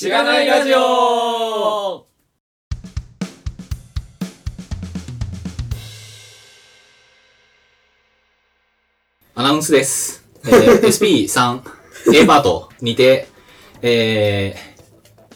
[0.00, 2.06] しがないラジオ
[9.34, 10.24] アナウンスです。
[10.46, 11.60] えー SP3、
[12.14, 13.28] A パートにて、
[13.82, 14.56] え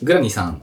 [0.01, 0.63] ー、グラニーさん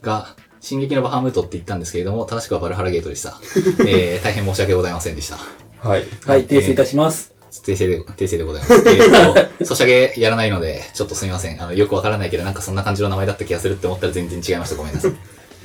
[0.00, 3.40] が、進撃のバハムートって言ったんですけれども、正しくはバルハラゲートでした。
[3.84, 5.38] えー、大変申し訳ございませんでした。
[5.80, 6.04] はい。
[6.24, 7.39] はい、訂正いたします。
[7.50, 8.74] 訂正で、訂正でございます。
[8.74, 11.60] えーと、 ソシャゲやらないので、ちょっとすみません。
[11.62, 14.76] あの、よくわからないけど、なんかそんな感じの名前だった気がするって思ったら全然違いました。
[14.76, 15.12] ごめんなさい。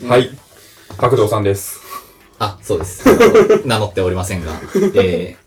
[0.07, 0.29] はい。
[0.97, 1.79] 角堂さんです。
[2.39, 3.03] あ、そうです。
[3.65, 4.51] 名乗っておりませんが、
[4.95, 5.37] え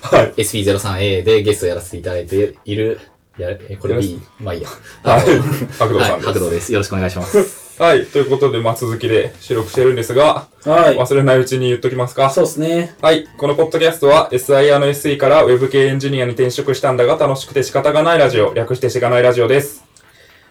[0.00, 0.32] はい。
[0.32, 3.00] ー、SP03A でゲストやらせていただいている、
[3.38, 4.68] や、えこれ B、まあいいや。
[5.04, 5.32] はいあの。
[5.32, 6.26] はい、角堂さんです。
[6.32, 6.72] 白道です。
[6.72, 7.67] よろしくお願いします。
[7.78, 8.06] はい。
[8.06, 10.96] ということで、まあ、続きで収録してるんですが、はい。
[10.96, 12.28] 忘れないうちに言っときますか？
[12.28, 12.96] そうですね。
[13.00, 13.28] はい。
[13.38, 19.84] このポッドキャストは SIR の SE から Web 系エンジニアに転職したんだが楽しくて仕方がないラジオ、略してしがないラジオです。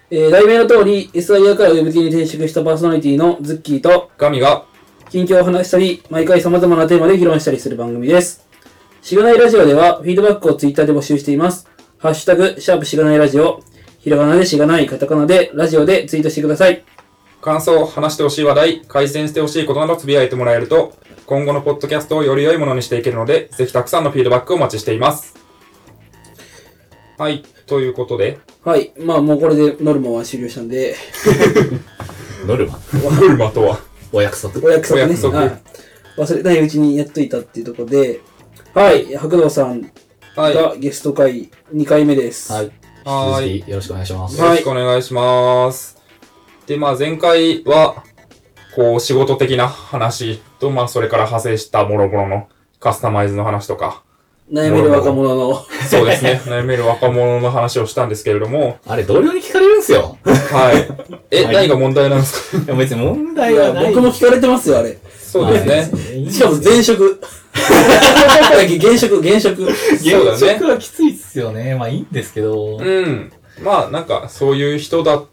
[0.09, 4.63] えー、題名の通り、SIR から Web 系に転職したパーソナリティのズッキーと、ガミが、
[5.09, 8.47] 近況を話したり、毎回様々なテーマで議論したりする番組です。
[9.01, 11.67] しがないラジオでは、フィードバックをツイッターで募集しています。
[11.97, 13.61] ハッシュタグ、シャープしがないラジオ、
[13.99, 16.85] ひらがなでしがない、カタカナで、ラジオでツイートしてください。
[17.41, 20.93] 感想、話してほしい話題、改善してほしいことなどつぶやいてもらえると、
[21.25, 25.35] 今後のポッドキャストをより良いものにしていけるので、ぜひたくさんのフィードバックをお待ちしています。
[27.17, 27.43] はい。
[27.65, 28.93] ということで、はい。
[28.97, 30.95] まあ、もうこれでノルマは終了したんで、
[32.45, 32.79] ノルマ？
[32.93, 33.79] ノルマとは、
[34.11, 35.05] お約束お約束ね。
[35.05, 35.61] お約束はい。
[36.17, 38.21] 忘れないうちにやっといたっていうところで、
[38.73, 39.15] はい。
[39.17, 39.91] 白道さん
[40.35, 40.53] はい。
[40.53, 42.53] がゲスト会2回目です。
[42.53, 42.71] はい。
[43.03, 44.39] はーいよろしくお願いします。
[44.39, 45.96] よろしくお願いします。
[46.67, 48.03] で、まあ前回は、
[48.75, 52.47] こう仕事的な話と、まあそれから派生した諸々の
[52.79, 54.03] カスタマイズの話とか、
[54.51, 55.65] 悩める若者の。
[55.89, 60.17] そうですね、悩める若者の話をしたんですけれども、あれ、同僚に聞かれるんですよ。
[60.23, 61.15] はい。
[61.31, 62.63] え、はい何が問題なんですか？
[62.65, 63.93] いや別に問題はない。
[63.93, 64.97] 僕も聞かれてますよ、あれ。
[65.21, 66.23] そうですね。
[66.25, 67.21] ねしかも前職。
[68.77, 69.55] 現職、現職。
[69.65, 71.75] そうだね現職はきついっすよね。
[71.75, 72.77] まあいいんですけど。
[72.77, 73.31] うん。
[73.61, 75.23] まあなんかそういう人だ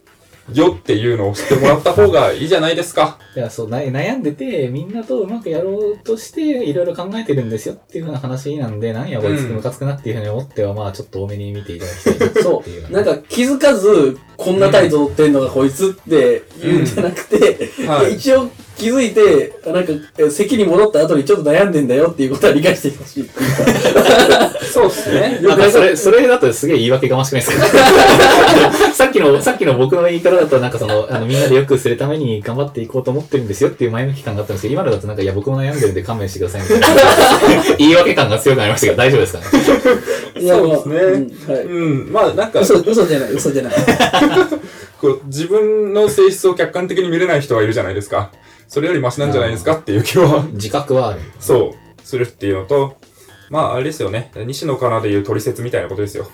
[0.53, 3.19] よっていうのを知ってもらった方がいいじゃないですか。
[3.34, 12.93] いや、そう、な悩んでて、みんなとうまくやろうとして、いろいろ考えてるんですよっていうふうな話なんで、なんやこいつうんムカつくなっていうふうに思っては、まあちょっと多めに見ていただきたいなそっていうう。
[12.93, 18.15] なんか気づかず、こんな態度取ってんのがこいつって言うんじゃなくて、はい。
[18.16, 23.30] 一応気づいて、なんか、え席に戻った後にちょっと悩んでんだよっていうことは理解してほしい。
[24.72, 25.38] そうですね。
[25.42, 27.66] なんかそれ、それだとすげえ言い訳がましくないですか？
[28.92, 36.86] さっきの、さっきの僕の言い方だとなんかその、あの、みんなで良くするために頑張っていこうと思ってるんですよっていう前向き感があったんですけど、今のだとなんか、いや、僕も悩んでるんで勘弁してくださいみたいな。
[37.78, 39.44] 言い訳感が強くなりましたけど、大丈夫ですかね？
[40.42, 41.64] いやそうですねまあうんはい。
[41.64, 42.12] うん。
[42.12, 43.72] まあなんか、嘘、嘘じゃない、嘘じゃない。
[45.00, 48.30] こう自分の性質を客観的に見れない人がいるじゃないですか。
[48.69, 49.75] それよりマシなんじゃないですか？
[49.76, 51.20] っていう気は、自覚はある。
[51.41, 52.97] そう、するっていうのと、
[53.50, 54.30] まああれですよね。
[54.47, 56.26] 西野カナでいう取説みたいなことですよ。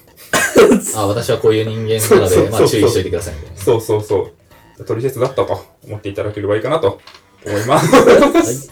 [0.96, 3.60] あ、私はこういう人間なので、そうそうそうまあ注意しといてくださいみたいな。
[3.60, 4.30] そうそうそ
[4.78, 4.84] う。
[4.84, 7.00] 取説だったと思っていただければいいかなと
[7.44, 8.70] 思います。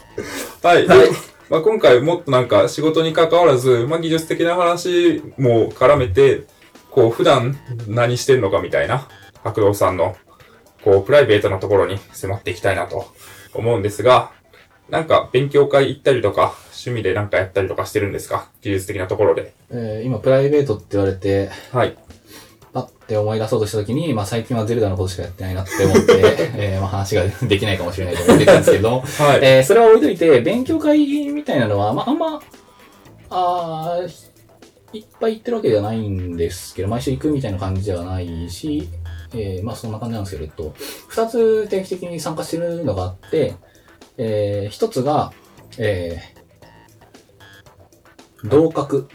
[0.62, 0.88] はい。
[0.88, 0.94] で
[1.50, 6.42] まあ、今回もっとなんか仕事に関わらず、まあ、技術的な話も絡めて、
[6.90, 9.08] こう普段何してんのかみたいな、
[9.44, 10.14] 白道さんの、
[10.84, 13.06] こうプライベートなところに迫っていきたいなと
[13.60, 14.30] 思うんですが、
[14.88, 18.48] なんか勉強会行ったりとか、趣味でなんかやったりとかしてるんですか？
[18.62, 19.52] 技術的なところで。
[19.70, 21.96] えー今、プライベートって言われて、はい。
[22.72, 26.12] パッて思い出そうとしたときに、まあ最近はゼルダのことしかやってないなって思って、
[26.56, 29.40] えーまあ話ができないかもしれないと思ってたんですけども、はい。
[29.42, 30.98] えーそれは置いといて、勉強会
[31.30, 32.40] みたいなのは、まああんま、
[33.30, 34.28] あー
[34.94, 38.88] いっぱい行ってるわけではないんですけど、毎週行くみたいな感じではないし、
[39.32, 40.74] えーまあそんな感じなんですけど、えっと、
[41.08, 43.56] 二つ定期的に参加してるのがあって、
[44.16, 45.32] えー一つが、
[45.78, 49.08] えー、同格。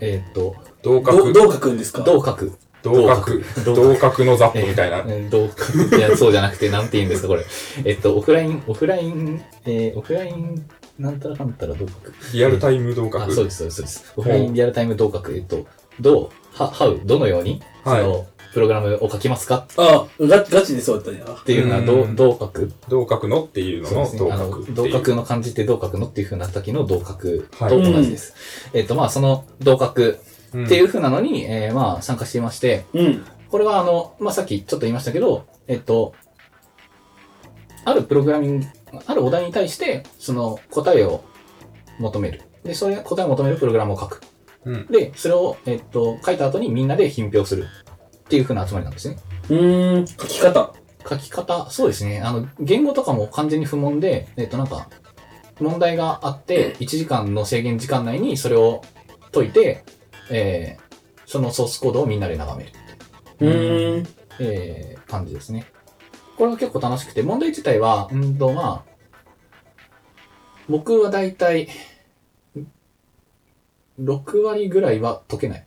[0.00, 2.00] えーっと、同ど格、どう書くんですか？
[2.02, 2.52] 同格。
[2.82, 4.98] 同格、同格同格のザップみたいな。
[5.06, 5.94] えー同格。
[5.96, 7.44] いや、そうじゃなくて、なんて言うんですか、これ。
[7.84, 10.66] えっと、オフライン、オフライン、えー、オフライン、
[10.98, 12.14] なんたらかんたら同格。
[12.32, 13.34] リアルタイム同あ、格。
[13.34, 14.12] そうです、そうです、そうです。
[14.16, 15.34] オフラインリアルタイム同格。
[15.36, 15.66] えっと、
[16.00, 19.66] どう、は、how、どのように、はいその、プログラムを書きますか？
[19.76, 21.22] あガガチでそうだったね。
[21.26, 22.72] あっていうのは、どうんう、どう書く？
[22.88, 23.44] 同格の？
[23.44, 24.32] っていうのうですね。
[24.32, 28.34] あの同格っていう。、同格の漢字ってどう書くのっていう風な時の同格とはい同じです。
[28.74, 30.18] えっと、まあ、その同格
[30.52, 33.24] うんっていう風なのに、えーまあ、参加していまして、うん。
[33.50, 36.14] これはあの、まあ、さっきちょっと言いましたけど、えっと、
[37.84, 38.66] あるプログラミング、
[39.06, 41.24] あるお題に対して、その答えを
[41.98, 42.42] 求める。
[42.64, 44.20] で、それ、答えを求めるプログラムを書く。
[44.64, 47.66] うんで、それを、えっと、書いた後にみんなで品評する。
[48.30, 49.16] っていう風な集まりなんですね。
[49.48, 50.72] うーん、書き方。
[51.08, 52.20] 書き方、そうですね。
[52.20, 54.88] あの、言語とかも完全に不問で、えっ、と、なんか、
[55.58, 58.82] 問題があって、1時間の制限時間内にそれを
[59.32, 59.84] 解いて、
[60.30, 60.90] えー
[61.26, 62.72] そのソースコードをみんなで眺める。
[63.40, 64.08] うーん。
[64.40, 65.66] えー感じですね。
[66.36, 68.90] これは結構楽しくて、問題自体は、うんと、まあ、
[70.68, 71.68] 僕はだいたい、
[74.00, 75.66] 6割ぐらいは解けない。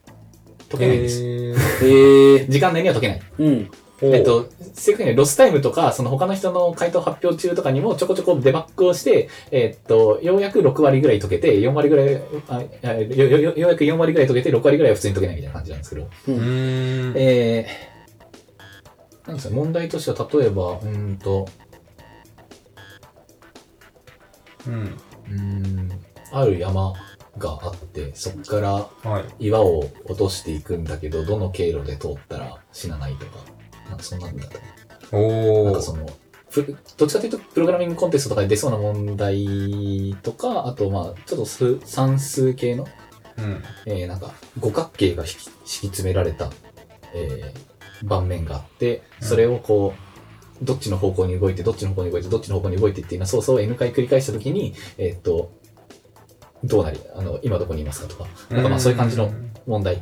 [0.74, 1.22] 解けないです。
[1.24, 1.56] え
[1.86, 2.46] へえ。
[2.50, 3.22] 時間内には解けない。
[3.40, 3.72] うん。
[4.02, 16.08] えっと、正確にはロスタイムとか、その他の人の回答発表中とかにもちょこちょこデバッグをして、えっと、ようやく6割ぐらい解けて、4割ぐらい、ああよよよようやく4割ぐらい解けて、6割ぐらいは普通に解けないみたいな感じなんですけど。
[16.28, 17.14] うーん。
[17.16, 21.48] えー、なんですか、問題としては、例えば、うーんと、
[24.68, 24.84] うん。
[24.84, 25.92] うーん、
[26.32, 26.94] ある山
[27.38, 28.72] があって、そこから
[29.10, 29.48] はい。
[29.48, 33.38] 岩を落としていくんだけど、どの経路で通ったら死なないとか、
[33.90, 34.64] なんかそんなんだったな
[35.12, 35.72] おー。
[35.72, 36.06] んかその、
[36.50, 42.88] ふどっちかというと、プログラミングコンテストとかで出そうな問題とか、あと、まあ、ちょっと数算数系の、
[43.38, 43.64] うん。
[43.88, 45.50] えー、なんか、五角形が敷き
[45.88, 46.52] 詰められた、
[47.16, 49.94] えー、盤面があって、それをこ
[50.62, 55.52] う、どっちの方向に動いて、どっちの方向に動いて、どっちの方向に動いてっていうのは、そうそう N 回繰り返したときに、えーっと、
[56.64, 59.32] どうなり、あの、今どこにいますかとか、なんかまあそういう感じの
[59.68, 60.02] 問題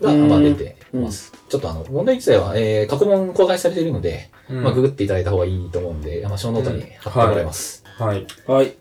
[0.00, 1.32] が、うんまあ出てます。
[1.48, 4.62] ちょっとあの、問題自体は、えー、過去問公開されているので、うん。
[4.62, 7.84] まあググっていただいた方がいいと思うんで、まあ、小ノートに貼ってもらいます。
[7.98, 8.26] はい。
[8.46, 8.74] はい。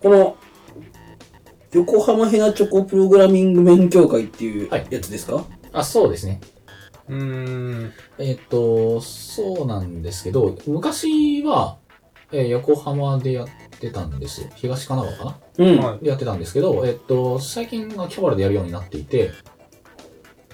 [0.00, 0.36] この、
[1.72, 6.40] 横浜ヘナチョコプログラミング勉強会っていうはいやつですか、あ、そうですね。
[7.08, 7.92] うーん。
[8.18, 11.78] えっ、と、そうなんですけど、昔は、
[12.32, 13.48] えー横浜でやっ
[13.80, 14.48] てたんですよ。
[14.54, 15.76] 東神奈川かうん。
[16.02, 19.32] やってたんですけど、えっ、と、最近はキャバラでやるようになっていて、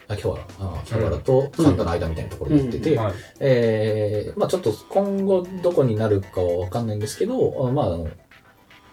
[0.08, 3.14] あ、キャバラ、あキャバラとカンタの間みたいなところでやってて、はい。
[3.40, 8.08] えーまあちょっと今後どこになるかはわかんないんですけど、あまああの、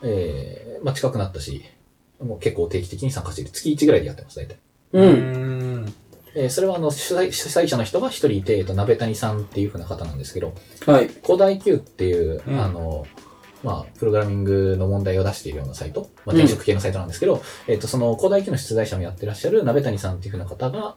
[0.04, 1.64] えーまあ近くなったし、
[2.22, 3.52] もう結構定期的に参加している。
[3.52, 4.58] 月1ぐらいでやってます、大体。
[4.94, 5.02] う。
[5.02, 5.94] うんん。
[6.36, 10.54] えーそれはあの主催主催者の人が一人いて、えっと、鍋谷さんっていう風な方なんですけど、
[10.86, 11.10] はい。
[11.26, 13.06] 古代 Q っていう、うんあの、
[13.64, 20.96] まあ、プログラミングの問題を出しているようなサイト、まあ、うん転職系のサイトなんですけど、えっと、その古代 Q の出題者もやってらっしゃる鍋谷さんっていう風な方が、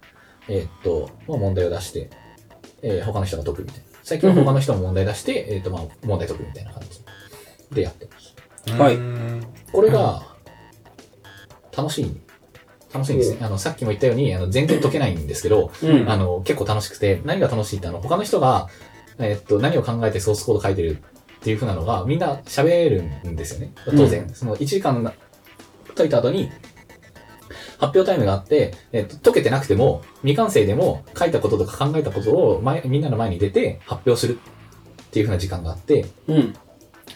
[0.49, 2.11] えっと、まあ、問題を出して、
[2.83, 3.83] えー他の人が解くみたいな。
[4.03, 7.01] 最近は他の人も問題出して、えっと、まあ、問題解くみたいな感じ
[7.75, 8.35] でやってます。
[8.81, 10.23] はいうんこれが、
[11.77, 12.21] 楽しい。
[12.93, 13.39] 楽しいんですね。
[13.43, 16.09] あの、さっきも言ったように、あの、全然解けないんですけど、うん。
[16.09, 18.69] あの、結構楽しくて、何が楽しいって、あの、他の人が、
[19.19, 21.03] えっと、何を考えてソースコード書いてる
[21.45, 23.75] っていう風なのが、みんな喋るんですよね。
[23.85, 25.13] 当然、その1時間
[25.95, 26.49] 解いた後に、
[27.79, 36.55] 発表タイムがあって、えっと、解けてなくても、未完成でも書いたこととか考えたことを前、みんなの前に出て発表するっていう風な時間があって、うん。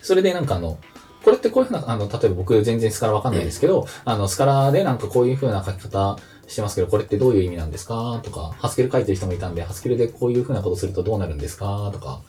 [0.02, 0.76] それでなんかあの、
[1.24, 8.20] これってこういうふうな、あの、例えば僕全然スカラわかんないですけど、あの、スカラでなんかこういうふうな書き方してますけど、これってどういう意味なんですか？
[8.22, 11.88] とか、ハスケル書いてる人もいたんで、ハスケルでこういうふうなことするとどうなるんですか？
[11.94, 12.20] とか、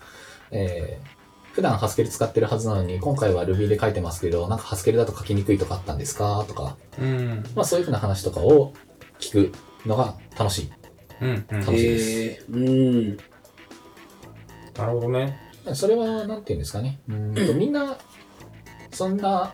[0.52, 1.08] えー、
[1.60, 6.46] 普段ハスケル使ってるはずなのに、今回は Ruby で書いてますけど、なんかハスケルだと書きにくいとかあったんですか？
[6.48, 7.44] とか、うん。
[7.54, 8.74] まあそういうふうな話とかを
[9.20, 10.72] 聞くのが楽しい。
[11.22, 11.46] うん。
[11.52, 11.60] うん。
[11.60, 12.42] 楽しいですへえ。
[12.50, 13.18] うん。
[14.78, 15.38] なるほどね。
[15.74, 17.02] それは、なんていうんですかね。
[17.10, 17.98] うーんと、みんな、
[18.94, 19.54] そんな、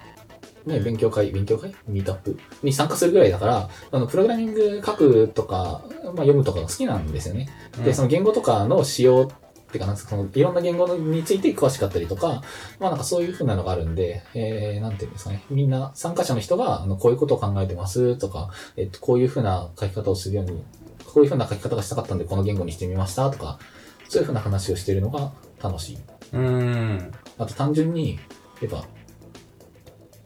[0.67, 1.73] ね、勉強会、勉強会？
[1.87, 2.37] ミートアップ？
[2.61, 7.49] に参加するぐらいだから、あの、プログラミング書くとか、まあ、読むとかが好きなんですよね。
[7.83, 9.31] で、その言語とかの仕様
[9.67, 12.41] っていうか、なんか、そのいろんな言語について詳しかったりとか、
[12.79, 15.43] まあなんかそういう風なのがあるんで、えー、なんていうんですかね。
[15.49, 20.63] みんな、参加者の人が、あの、こういうことを考えてますとか、えっと、こういう風な書き方をするように、
[21.05, 23.59] こういう風な書き方がしたかったんで、この言語にしてみましたとか、
[24.07, 25.31] そういう風な話をしてるのが
[25.61, 25.97] 楽しい。
[26.33, 27.11] うん。
[27.37, 28.19] あと単純に、
[28.61, 28.85] やっぱ、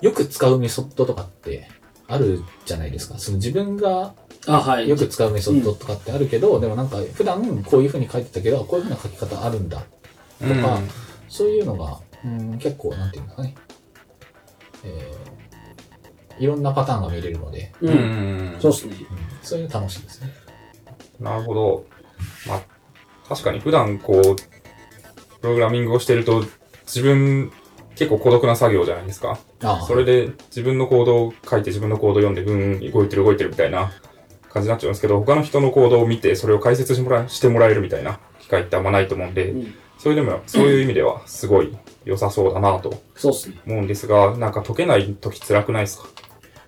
[0.02, 1.70] よく使うメソッドとかって
[2.08, 3.18] あるじゃないですか。
[3.20, 4.14] その自分が
[4.48, 4.90] あ、はい。
[4.90, 9.80] よく使うメソッドとかってあるけど、でもなんか普段こういう風に書いてたけど、こういう風な書き方あるんだ。
[9.80, 10.80] とか
[11.28, 13.56] そういうのが、うん、結構、なんていうんですかね。
[14.86, 17.94] えー、いろんなパターンが見れるので、ううん。
[18.56, 18.58] ん。
[18.62, 18.96] そうっすね。
[19.12, 20.34] うんそういうの楽しいですね。
[21.20, 21.86] なるほど。
[22.48, 22.62] まあ、
[23.28, 24.36] 確かに普段こう、
[25.42, 26.44] プログラミングをしてると、
[26.84, 27.52] 自分、
[27.96, 29.40] 結構孤独な作業じゃないですか。
[29.62, 33.92] ああそれで自分のコードを書いて自分のコードを読んで、うん、動いてる動いてるみたいな
[34.52, 43.60] 感じになっちゃうんですけど、他の人のコードを見て、それを解説してもらしてもらえるみたいな機会ってあんまないと思うんで、うんそういうでも、そういう意味ではすごい良さそうだなとそうっすね。
[43.68, 46.08] 思うんですが、なんか解けない時辛くないですか？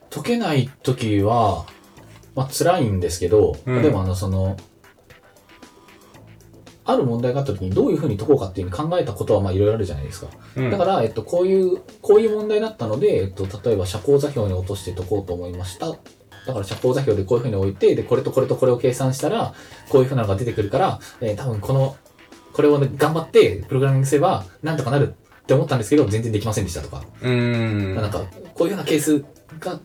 [0.09, 1.65] 解けない時は、
[2.35, 4.57] まあ辛いんですけど、うんでもあの、その、
[6.83, 10.27] ある問題があった時にどういうふうに解こうかっていうふうに考えたことはまあいろいろあるじゃないですか。
[10.57, 15.95] うんだから、えっと、こういう、こういう問題だったので、えっと、例えば社交座標に落として解こうと思いました。
[16.45, 19.53] だから社交座標でこういうふうに置いて、で、これとこれとこれを計算したら、
[19.89, 21.95] こういうふうなのが出てくるから、えー多分この、
[22.53, 27.03] これをね、頑張ってプログラミングすれば、なんとかなるって思ったんですけど、全然できませんでしたとか。
[27.21, 27.95] うーん。
[27.95, 28.19] なんか、
[28.53, 29.23] こういうようなケース
[29.59, 29.79] が、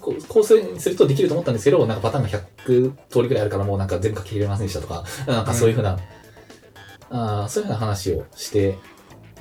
[0.00, 2.28] こうこうするとできると思ったんですけど、なんかパターンが
[2.66, 5.98] 100通りくらいあるからもうなんか全部書き入れませんでしたとか、なんかそういうふうな、
[7.10, 8.78] あーそういうふうな話をして、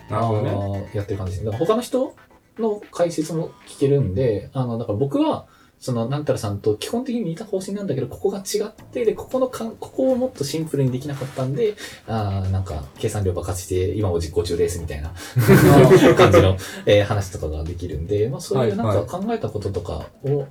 [0.09, 0.89] なるほどね。
[0.93, 1.51] やってる感じですね。
[1.51, 2.15] だから他の人
[2.59, 5.47] の解説も聞けるんで、あの、だから僕は、
[5.79, 11.75] その、なんたらさんと基本的に似た方針なんだけど、ここが違って、で、ここのかん、ここをもっとシンプルにできなかったんで、
[12.07, 15.13] あーなんか、計算量爆発して、今も実行中ですみたいな
[16.17, 20.45] 感じの、えー話とかができるんで、まあそういうなんはいか考えたこととかを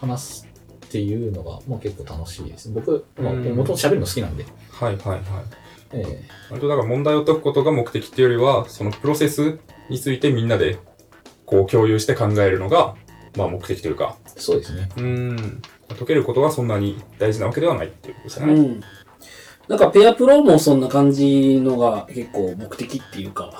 [0.00, 0.48] 話す
[0.86, 2.68] っていうのが、もう結構楽しいです。
[2.70, 5.22] 僕、まあ、うんもともと喋るの好きなんで、はいはいはい。
[5.92, 6.16] えー
[6.50, 10.78] 割とだから問題を解くことが目的っていうよりは、そのプロセスについてみんなで
[11.46, 12.94] こう共有して考えるのが、
[13.36, 14.88] まあ目的というか、そうですね。
[14.96, 15.62] うーん。
[15.88, 18.54] 解けることがそんなに大事なわけではないっていうことですよね。
[18.54, 18.80] うん。
[19.68, 23.52] なんかペアプロもそんな感じのが結構目的っていうか、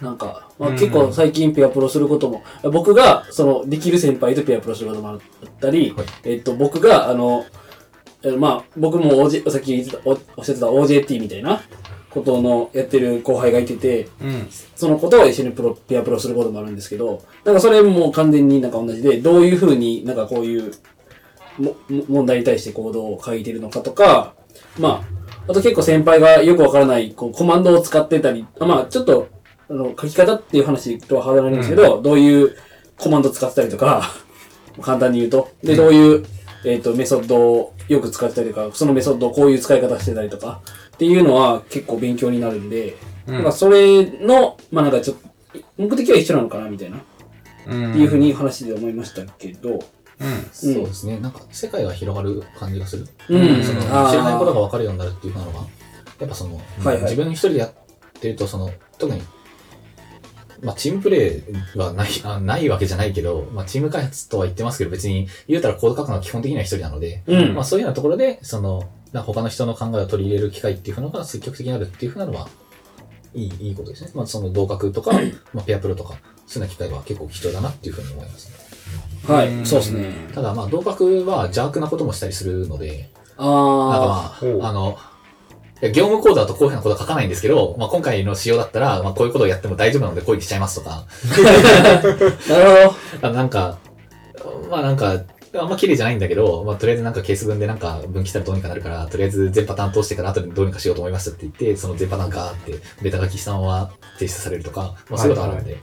[0.00, 5.20] なんか、まあ、うん結構最近ペアプロすることも、僕がそのできる先輩とペアプロすることもあっ
[5.60, 7.44] たり、はいえっと、僕があの、
[8.22, 11.62] えまあ、僕も OJ、さっきおっしゃってた OJT みたいな
[12.10, 14.48] ことのやってる後輩がいてて、うん。
[14.74, 20.72] そのことを一緒にプロ、ペアプロすることもあるんですけど、なんかそれも完全になんか同じで、どういうふうになんかこういう
[21.58, 24.34] もも問題に対して行動を書いてるのかとか、
[24.78, 25.02] ま
[25.46, 29.28] あ、あと結構先輩がよくわからないこうコマンドを使ってたり、あまあちょっと
[29.68, 32.56] あの書き方っていう話とは離れるんですけど、どういう
[32.98, 34.10] コマンド使ってたりとか、
[34.82, 36.24] 簡単に言うと、で、どういう、
[36.64, 40.60] えっ、と、メソッドをよく使ってたりとか、そのメソッドをこういう使い方してたりとか、
[41.00, 45.28] っていうのは結構勉強になるんで、うんなんかそれの、まあなんかちょっと、
[45.78, 47.00] 目的は一緒なのかなみたいな、っ
[47.68, 47.92] うん。
[47.92, 49.80] ていうふうに話で思いましたけど、うん。
[50.52, 51.18] そうですね。
[51.20, 53.06] なんか世界が広がる感じがする。
[53.28, 55.60] うんその知らないことが分かるようになるっていうのが、
[56.18, 57.72] やっぱその、はいはい自分一人でやっ
[58.20, 59.22] てると、その、特に、
[60.62, 72.48] まあ、チームプレイはない、あないわけじゃないけど、まあ、チーム開発とは言ってますけど、別に言うたらコード書くのは基本的には一人なので、うんまあ、そういうようなところで、その、な他の人の考えを取り入れる機会っていうのが積極的になるっていうふうなのは、
[73.34, 74.10] いい、いいことですね。
[74.14, 75.12] まあ、その同格とか、
[75.54, 76.14] まあ、ペアプロとか、
[76.46, 78.54] そういうな機会は結構貴重だなっていうふうに思いますね。
[79.26, 80.12] はい、そうですね。
[80.34, 84.98] ただ、まあ、同格は邪悪なこともしたりするので、なんかあまあ、あの、
[85.88, 91.06] 業務コードだとこういうふうなことは書かないんですけど、まあ、今回の仕様だったら、まあ、こういうことをやっても大丈夫なので、こういうにしちゃいますとか、あ、
[92.52, 93.78] なるほあなんか、
[94.70, 95.22] まあなんか、
[95.52, 105.78] あんま綺麗じゃないんだけど、まあとりあえずなんかケース分でなんか分岐したらどうにかなるから、とりあえず全パターン通してから後でどうにかしようと思いましたって言って、その全パターンガーってベタ書きしたまま提出されるとか、まあそういうことあるんで、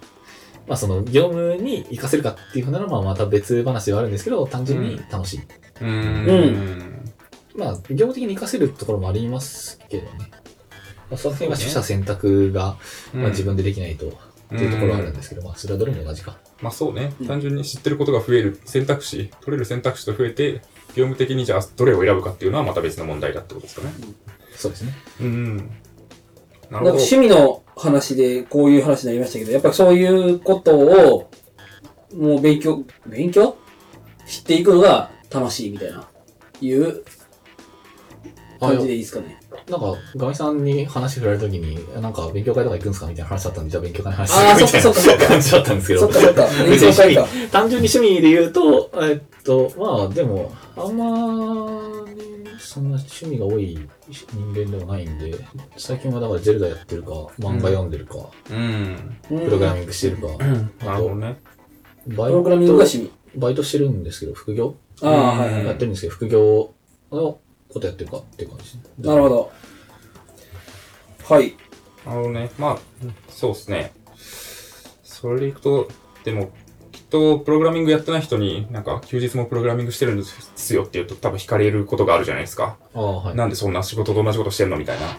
[0.67, 5.39] まあその業務に活かせるかっていうふうなのはまあまた別話ではあるんですけど、単純に楽しい。
[5.81, 7.11] うーん。
[7.55, 10.31] まあ業務的に活かせるところもありますけどね。
[11.09, 12.77] まあその辺は取捨選択が、
[13.13, 14.13] まあ、自分でできないと
[14.53, 16.37] っていうところはあるんですけど、まあそれはどれも同じか。
[16.61, 17.27] まあそうねうん。
[17.27, 20.61] 単純に知ってることが増える選択肢、取れる選択肢と増えて、
[20.95, 23.93] 業務的にじゃあどれを選ぶかっていうのはまた別の問題だってことですかね。
[24.55, 24.93] そうですね。
[25.21, 25.57] うん。
[25.57, 25.65] など。
[25.65, 25.71] る
[26.71, 26.91] なんかほど。
[26.91, 31.29] 趣味の話でこういう話になりましたけど、やっぱりそういうことを、
[32.15, 33.57] もう勉強、勉強？
[34.25, 36.07] 知っていくのが楽しいみたいな、
[36.59, 37.03] いう
[38.59, 39.39] 感じでいいですかね。
[39.69, 45.99] なんか、ガミさんに話振られたときに、なんか勉強会とか行くんですかみたいな話だったんで、じゃあ勉強会の話するみたいそっかそっかそっかな感じだったんですけど。
[45.99, 47.27] そっかそっか、勉別に強会か。
[47.51, 52.23] 単純に趣味で言うと、えっと、まあでも、あんま、ね、
[52.59, 53.77] そんな趣味が多い
[54.09, 55.33] 人間ではないんで、
[55.77, 58.17] 最近はだからゼルダやってるか、漫画読んでるか、
[58.49, 59.17] うん。
[59.27, 60.27] ププログラミングしてるか、
[60.85, 61.37] なるほどね。
[62.07, 63.11] バイプログラミングが趣味。
[63.35, 64.75] バイトしてるんですけど、副業？
[65.01, 65.65] ああ、はい。
[65.65, 66.73] やってるんですけど、副業
[67.11, 67.39] の
[67.69, 69.07] ことやってるかっていう感じ。
[69.07, 69.51] なるほど。
[71.29, 71.55] はい。
[72.05, 72.51] なるほどね。
[72.57, 72.77] まあ、
[73.29, 73.93] そうですね。
[75.03, 75.89] それでいくと、
[76.23, 76.51] でも、
[76.91, 82.77] きっと、プログラミングやってない人に、なんか、休日もプログラミングしてるんですよって言うと、多分惹かれることがあるじゃないですか。
[82.93, 83.35] ああ、はい。
[83.35, 85.17] なんでそんな仕事と同じことしてんのみたいな。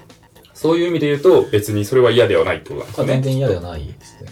[0.55, 3.07] そういう意味で言うと、別にそれは嫌ではないってことなんですね。
[3.07, 4.31] 全然嫌ではないですね。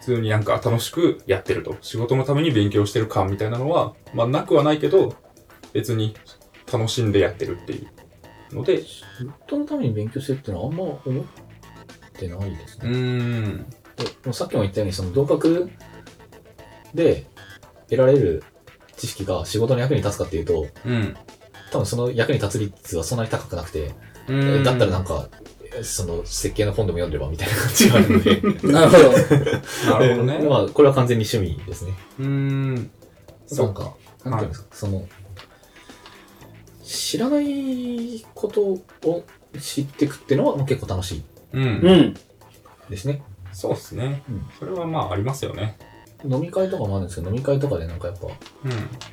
[0.00, 1.76] 普通になんか楽しくやってると。
[1.82, 5.14] 仕事のために勉強してる感みたいなのは、まあなくはないけど、
[5.74, 6.14] 別に
[6.72, 7.86] 楽しんでやってるってい
[8.52, 11.24] うので、人のために勉強してるっていうのはあんま思っ
[12.12, 12.90] てないですね。
[12.90, 13.66] うーん。
[14.26, 15.70] うさっきも言ったように、その同格
[16.94, 17.26] で
[17.88, 18.42] 得られる
[18.96, 21.16] 知識が仕事の役に立つかっていうと、うん。
[21.70, 23.94] 多分その役に立つ率はそんなに高くなくて、
[24.28, 25.28] うーんだったらなんか、
[25.82, 28.40] その設計の本でも読んでればみたいな感じがあるので。
[28.72, 29.12] なるほど。
[29.92, 30.38] なるほどね。
[30.48, 31.92] まあ、これは完全に趣味ですね。
[32.18, 32.74] うーん。
[32.74, 32.82] な
[33.46, 33.82] そうか。
[33.82, 33.94] んか、
[34.24, 35.06] なんていうんですか、その、
[36.88, 38.82] 知らないことを
[39.60, 41.62] 知っていくっていうのは結構楽しいうん。
[41.62, 41.66] う
[41.96, 42.14] ん。
[42.88, 43.22] ですね。
[43.52, 44.46] そうですねうん。
[44.58, 45.76] それはまあありますよね。
[46.24, 48.32] 飲み会とかもあるんですけど、飲み会とかでなんかやっぱ、うん。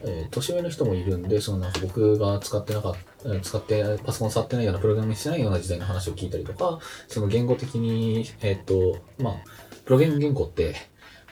[0.10, 6.80] えー年上の人もいるんで、そのなんか僕が使ってなかった、えー使って、パソコン触ってないようなプログラムしてないような時代の話を聞いたりとか、
[7.10, 9.34] その言語的に、えーっと、まあ、
[9.84, 10.76] プログラミング言語って、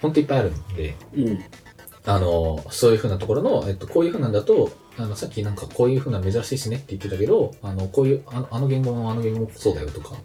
[0.01, 1.43] ほんといっぱいあるんで、うん。
[2.05, 10.15] あの、そういう風なところの、えっと、こういう風なんだと、あの、さっきなんかこういう風な珍しいしねって言ってたけど、あの、こういう、あのあの言語もあの言語もそうだよとか、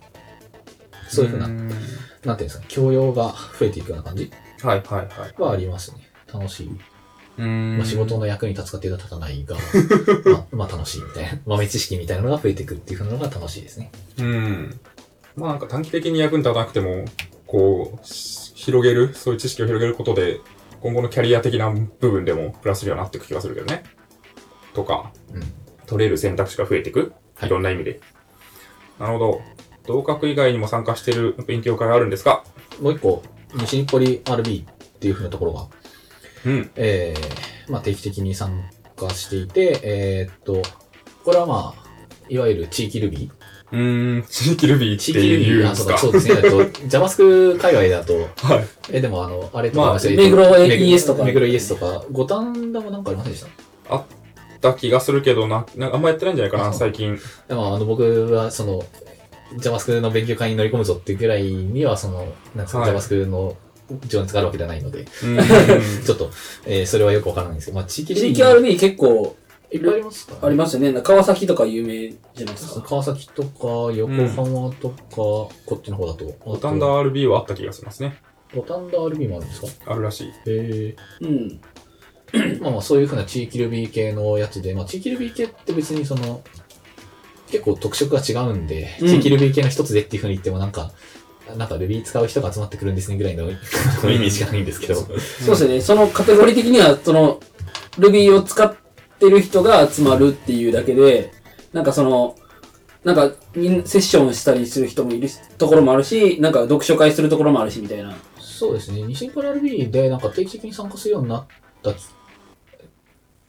[1.08, 1.82] そういう風な、んなんてい
[2.28, 4.30] うんですか、教養が増えていくような感じ
[4.62, 5.34] はいはいはい。
[5.38, 6.10] はありますね。
[6.32, 6.68] 楽しい。
[7.38, 9.56] うーんまあ、仕事の役に立つかっていうと立たないが、
[10.26, 13.90] まあ、まあ楽しいみたいな、豆知識みたいなのが増えていくっていう風なのが楽しいですね。
[14.18, 14.80] うん。
[15.36, 17.04] まあなんか短期的に役に立たなくても、
[17.46, 20.40] こう、し広げる、そういう知識を広げることで、
[20.80, 23.84] 今後のキャリア的な部分でもプラスにはなっていく気がするけどね。
[24.78, 25.42] とか、うん。
[25.86, 27.12] 取れる選択肢が増えていく？
[27.34, 28.00] はいいろんな意味で。
[29.00, 29.40] なるほど。
[29.86, 32.44] 同格以外にも参加している勉強会あるんですか？
[32.80, 33.22] もう一個、
[33.54, 34.66] 西日暮里 RB っ
[35.00, 35.66] ていう風なところが、
[36.46, 36.70] うん。
[36.76, 40.62] えー、まあ定期的に参加していて、えーっと、
[41.24, 41.88] これはまあ、
[42.28, 43.30] いわゆる地域ルビー
[43.70, 45.98] うーん、地域ルビーって地域ルビー、あ、そうんですか？
[45.98, 46.34] そうですね。
[46.36, 46.64] えっと、
[46.98, 48.14] JavaScript 界隈だと、
[48.46, 48.66] はい。
[48.90, 53.44] え、でもあの、あれとまあか、目黒 ES とか目黒 ES とか、五反田もなんかありませんでし
[53.88, 53.94] た？
[53.94, 54.04] あっ
[54.60, 57.18] た気がするけどな、なんかあんまやってないんじゃないかな、最近。
[57.48, 58.82] でもあの、僕はその、
[59.56, 63.56] JavaScript の勉強会に乗り込むぞっていうぐらいには、その、なんか、はい JavaScript の
[64.06, 65.06] 情熱があるわけではないので、
[66.04, 66.30] ちょっと、
[66.66, 69.34] えーそれはよくわからないんですけど、まあ、地域ルビー地域 RB 結構
[69.70, 71.00] いっぱいありますかありますよね。
[71.02, 72.82] 川崎とか有名じゃないですか？
[72.82, 76.24] 川崎とか、横浜とか、こっちの方だと。
[76.44, 78.16] 五反田 RB はあった気がしますね。
[78.54, 79.92] 五反田 RB もあるんですか？
[79.92, 80.32] あるらしい。
[80.50, 81.60] へうん。
[82.32, 82.58] え。
[82.62, 86.42] まあまあ、そういうふうな地域ルビー系のやつで、まあ、地域ルビー系って別にその、
[87.50, 90.92] 結構特色が違うんで、うん地域ルビー系の一つでっていうふうに言ってもなんか、
[91.56, 94.96] なんか Ruby 使う人が集まってくるんですねぐらいのイメージがないんですけど。
[94.96, 95.80] そうですよね。
[95.80, 97.40] そのカテゴリー的には、その、
[97.98, 98.74] Ruby を使っ
[99.18, 101.32] てる人が集まるっていうだけで、
[101.72, 102.36] なんかその、
[103.04, 108.14] なんか、みんセッションしたりする人もいるところもあるし、なんか読書会するところもあるし、みたいな。
[108.38, 109.02] そうですね。
[109.02, 111.46] 西プラ RB でなんか定期的に参加するようになっ
[111.82, 112.02] たき、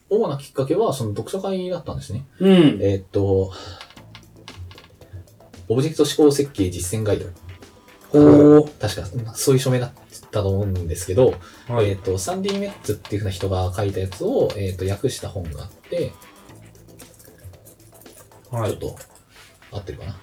[0.09, 2.25] 主なきっかけはその読書会だったんですね。
[2.39, 2.51] うん。
[2.81, 3.53] えーっと、
[5.67, 7.25] オブジェクト指向設計実践ガイド。
[8.09, 8.79] ほー。
[8.79, 9.91] 確か、そういう署名だっ
[10.31, 11.35] たと思うんですけど、
[11.67, 11.89] はい。
[11.89, 16.11] えーっと、サンディ・メッツっていうふうな人が書いたやつを、えーっと、訳した本があって、
[18.49, 18.71] はい。
[18.71, 18.95] ちょっと、
[19.71, 20.19] 合ってるかな？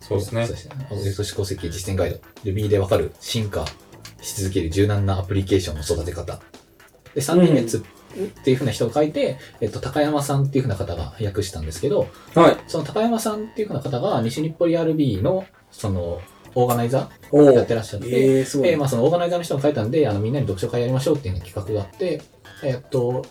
[0.00, 0.54] そうですねそう。
[0.54, 0.86] ですね。
[0.92, 2.20] オブジェクト指向設計実践ガイド。
[2.44, 3.66] Ruby でわかる進化
[4.20, 6.40] し続ける柔軟なアプリケーションの育て方。
[7.14, 7.80] で、サンディ・メッツっ
[8.44, 12.56] ていうふうな人が書いて、えっと、高山さんっていうふうな方が訳したんですけど、はい。
[12.66, 16.20] その高山さんっていうふうな方が西日暮里 RB の、その、
[16.54, 17.68] オーガナイザおーやっー。
[17.68, 18.70] てらっしゃって、えー、すごい。
[18.70, 22.22] で、まあそのオーガナイザーの人が書いたんで、あの、みんなに読書会やりましょうっていう企画があって、
[22.64, 23.24] えっと、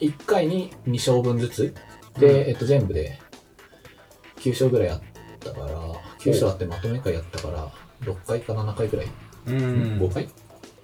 [0.00, 1.74] 1回に2章分ずつ、
[2.18, 3.20] で、えっと、全部で
[4.38, 5.00] 9章ぐらいあっ
[5.38, 5.66] たから、
[6.20, 7.70] 9章あってまとめ会やったから、
[8.02, 9.06] 6回か7回ぐらい、
[9.46, 10.10] う5ん。
[10.12, 10.28] 回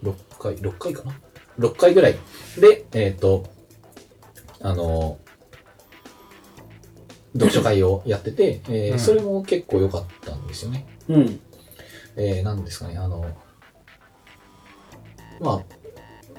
[0.04, 1.14] ?6 回、6回かな？
[1.58, 2.16] ?6 回ぐらい
[2.58, 3.44] で、えっと、
[4.60, 5.18] あの、
[7.34, 10.86] 読書会をやってて、えーうんそれも結構良かったんですよね。
[11.08, 11.40] うん。
[12.16, 13.26] えー、なんですかね、あの、
[15.40, 15.64] まあ、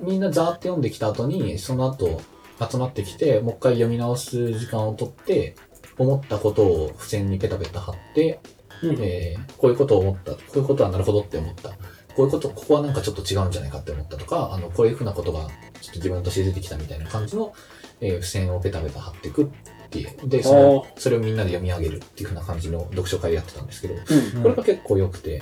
[0.02, 2.22] みんなザーって読んできた後に、その後
[2.70, 5.56] 集まってきて、もう一回読み直す時間をとって、
[6.00, 8.40] 思ったことを付箋にペタペタ貼って、
[8.84, 9.00] うん。
[9.00, 11.72] えーこういうことを思った、こういうことはなるほどって思った、
[12.18, 17.54] こういうこと、ここはなんかちょっと違うんじゃないかって思ったとか、あの、こういうふうなことがちょっと自分として出てきたみたいな感じの、
[18.02, 19.48] えー付箋をペタペタ貼っていくっ
[19.90, 20.28] ていう。
[20.28, 23.94] で、そのそれをみんなで読み上げるっていうふうな感じの読書会でやってたんですけど、
[24.36, 24.44] うん。
[24.44, 25.42] これが結構良くて、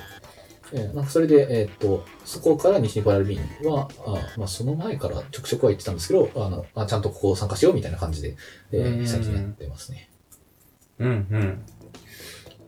[0.74, 8.36] えーなんかそれで、えーっと、そこから西日パラルビーンは、あまあ、その前からちょくちょくは言ってたんですけど、あの、あちゃんとここ参加しようみたいな感じで、
[8.74, 10.10] えーうん最近やってますね。
[11.00, 11.08] うん。
[11.08, 11.66] うん。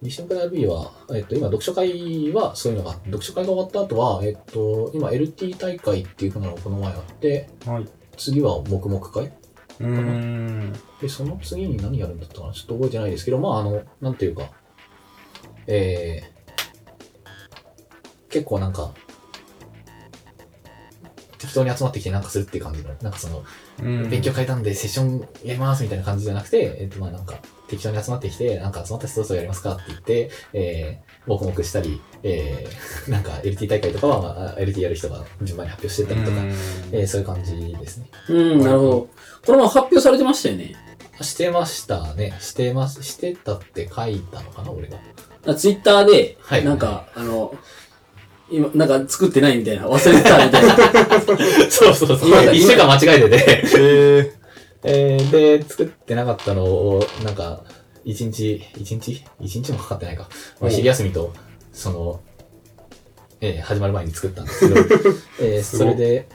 [0.02, 7.88] 西日パラルビーンは、えーっと、今、読書会はそういうのがあって、読書会が終わった後は、えーっと、今、LT 大会っていうふうなのがこの前あって、はい。
[8.16, 9.32] 次は黙々会？
[9.80, 10.74] うん。
[11.02, 12.54] で、その次に何やるんだったかな？
[12.54, 14.52] ちょっと覚えてないですけど、まあ、あの、なんていうか、
[15.68, 18.92] えー、結構なんか、
[21.38, 23.44] 適当に集まってきてなんかするっていう感じの、なんかその、
[23.84, 27.36] うん勉強会なんでセッションやりますみたいな感じじゃなくて、えっと、まあなんか、
[27.68, 36.38] 適当に集まってきて、なんか集まった人どうぞやりますかって言って、えー、黙々したり、えー、 なんか LT 大会とかは、まあ、LT やる人が順番に発表してったりとか、
[36.92, 38.10] えー、そういう感じですね。
[38.30, 39.10] うん、なるほど。
[39.46, 40.76] これも発表されてましたよね。
[41.22, 42.38] してましたね。
[42.40, 45.56] してます、してたって書いたのかな、俺が。
[45.56, 47.56] ツイッターで、はいなんか、あの、
[48.50, 50.76] 今、なんか作ってないみたいな、忘れてたみたいな。
[51.70, 52.30] そうそうそう。
[52.30, 54.37] 今一週間間違えてて、え
[54.88, 57.64] えー、で、作ってなかったのを、なんか、
[58.06, 59.24] 一日、一日？
[59.42, 60.30] 一日もかかってないか。
[60.62, 61.34] まあ、昼休みと、
[61.74, 62.22] その、
[63.42, 64.82] えー、始まる前に作ったんですけど、
[65.42, 66.30] えー、それで、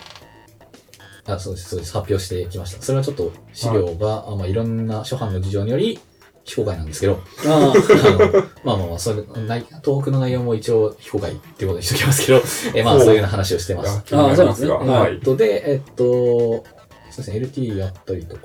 [1.25, 2.83] あ、そうです、そうです、発表してきました。
[2.83, 5.99] それはちょっと資料が、あまあ、いろんな諸般の事情により、
[6.45, 7.75] 非公開なんですけど、ああの
[8.65, 12.39] まあまあまあ、それ、ない東北の内容も一応非公開っていうことにしておきますけど、
[12.75, 13.99] えー、まあそういうような話をしてます。
[13.99, 15.21] ー、気になりますが、あそうなんですねはいえっ。
[15.21, 16.65] と、で、えっと、
[17.13, 18.43] そうですね、LT やったりとか。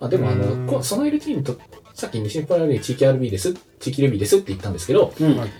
[0.00, 1.56] あ、でもあうーんの、こその LT にと、
[1.94, 5.36] さっき西パラで地域 RB です、地域 Ruby ですって言ったんですけど、うん。
[5.38, 5.50] はい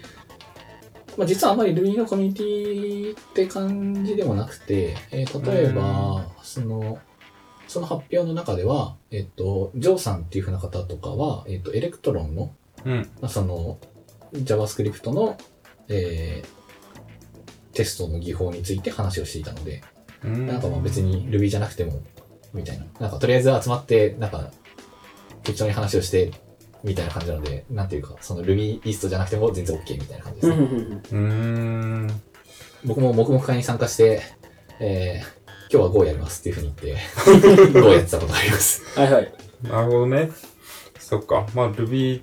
[1.16, 6.98] まあ、実はあんまり Ruby のコミュニティって感じでもなくて、えー例えば、その、
[7.68, 13.11] その発表の中では、えっと、ジョーさんっていう風な方とかは、えっと、 Electron の、うん。
[13.20, 13.78] まあ、その、
[14.33, 15.37] JavaScript の、
[15.88, 16.62] えー
[17.74, 19.83] テストの技法について話をしていたので、
[20.22, 22.02] うんなんかまあ別に Ruby じゃなくても、
[22.55, 22.87] みたいな。
[23.01, 24.51] なんかとりあえず集まって、なんか、
[25.43, 26.33] 適当に話をして、
[26.85, 30.57] みたいな感じなので、なんていうか、その Ruby イーストじゃなくても全然 OK みたいな感じですね。
[30.57, 32.23] んうん。
[32.85, 34.23] 僕も黙々会に参加して、
[34.81, 38.99] えー、今日は Go やりますっていうふうに言って、 Go やってたことがあります。
[38.99, 39.33] はいはい。
[39.62, 40.31] なるほどね。
[40.99, 41.47] そっか。
[41.55, 42.23] まあ、Ruby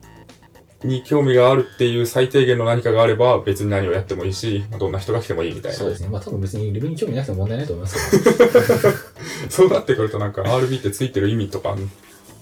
[0.83, 5.77] に興味があるっていう最低限の何かがあれば、別に何をやってもいいし、どんな人が来てもいいみたいな。
[5.77, 6.09] そうですね。
[6.09, 8.93] まあ多分別に Ruby に興味なくても問題ないと思いますけど、
[9.49, 11.75] そうなってくるとなんか RB ってついてる意味とか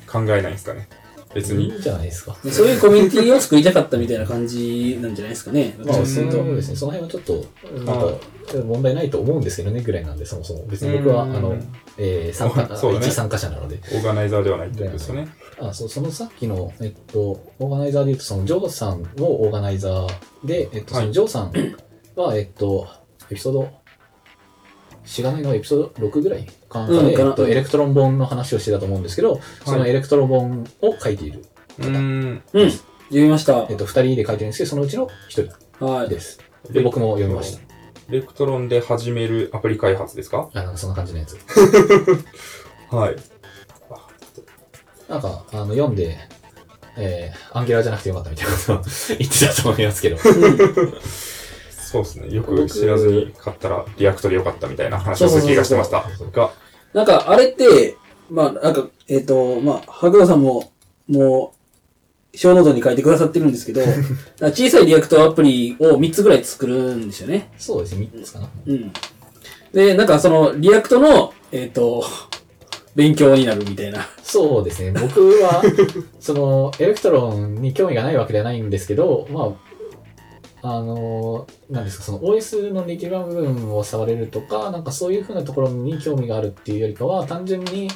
[0.08, 0.88] 考えないんですかね。
[1.34, 1.66] 別に。
[1.66, 2.36] いいんじゃないですか。
[2.52, 5.76] そういうコミュニティを作りたかったみたいな感じなんじゃないですかね。
[5.80, 6.76] まあ、うんそうですね。
[6.76, 7.46] その辺はちょっと、
[7.86, 10.66] なんか、問題ないと思うんですけどね、ぐらいなんで、そもそも。
[10.68, 11.56] 別に僕は、あうんの、
[11.98, 13.80] えー、参加、ね一参加者なので。
[13.94, 15.28] オーガナイザーではないってことですよね。
[15.60, 20.08] あ、そう、そのさっきの、えっと、オーガナイザーで言うと、その、ジョーさんもオーガナイザー
[20.46, 21.52] で、えっと、そはいの、ジョーさん
[22.16, 22.88] は、えっと、
[23.30, 23.70] エピソード、
[25.08, 31.46] しがないのエピソード6ぐらいかなんかで、うんかなえっと、 Electron 本の話をしてたと思うんですけど、その Electron 本を書いている。
[31.80, 32.44] うーん。
[32.54, 32.72] うん。
[32.72, 33.78] 読みましたえっ。
[33.78, 35.42] と、二人で書いてるんですけど、そのうちの一
[35.80, 36.10] 人はい。
[36.10, 36.40] です。
[36.70, 37.62] で、僕も読みました。
[38.10, 40.50] Electron で始めるアプリ開発ですか？
[40.54, 41.38] あなんかそんな感じのやつ。
[42.92, 43.16] はい。
[45.10, 46.18] なんか、あの、読んで、
[46.98, 48.82] えー、 Angular じゃなくてよかったみたいなことを
[49.18, 50.18] 言ってたと思いますけど。
[51.88, 52.30] そうですね。
[52.36, 56.04] よく知らずに買ったら React でよかったみたいな話をする気がしてました
[56.94, 57.96] なんか、あれって、
[58.30, 60.74] まあ、なんか、えっ、と、まあ、白田さんも、
[61.08, 61.54] も
[62.34, 63.82] う、ショーノートに書いてくださってるんですけど、
[64.52, 67.50] 小さい React アプリを3つぐらい作るんですよね。
[67.58, 68.50] そうですね、3つかな。
[68.66, 68.92] うん。
[69.74, 72.04] で、なんかその、 React の、えっ、と、
[72.96, 74.08] 勉強になるみたいな。
[74.24, 75.64] そうですね、僕は、
[76.20, 79.67] その、 Electron に興味がないわけではないんですけど、まあ、
[80.62, 87.90] あの、なんですか、その OS のネイティブな部分を触れるとか、なんかそういうふうなところに興味があるっていうよりかは、単純に、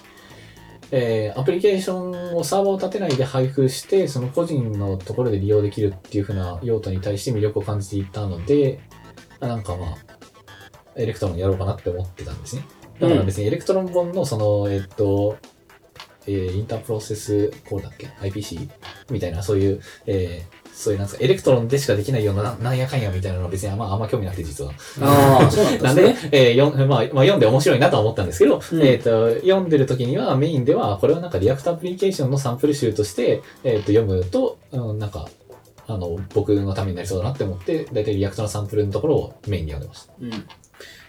[0.92, 1.96] えーアプリケーショ
[2.34, 8.80] ンをサーバーを立てないで配布して、その個人のところで利用できるっていうふうな用途に対して魅力を感じていたので、
[9.40, 9.98] あなんかまあ、
[10.96, 12.66] Electron やろうかなって思ってたんですね。
[13.00, 15.38] だから別に Electron 本のその、えっと、
[16.28, 18.70] えー inter-process call だっけ ?IPC?
[19.10, 24.72] みたいな、そういう、えーそういうなんですか、 Electron でしかできないような、ななんやかんやみたいなのは別にあんまあんま興味なくて実は。
[25.02, 26.30] ああ、そうなんなんですね。
[26.30, 35.28] で、えーよんまあ、まあ、読んで面白いなとは思ったんですけど、うんえっ、と、読んでる時にはメインでは、これはなんか React アプリケーションのサンプル集として、えっ、と、読むと、うん、なんか、
[35.88, 40.14] あの、僕のためになりそうだなって思って、だいたい React のサンプルのところをメインに読んでました。
[40.22, 40.32] うん。
[40.32, 40.34] い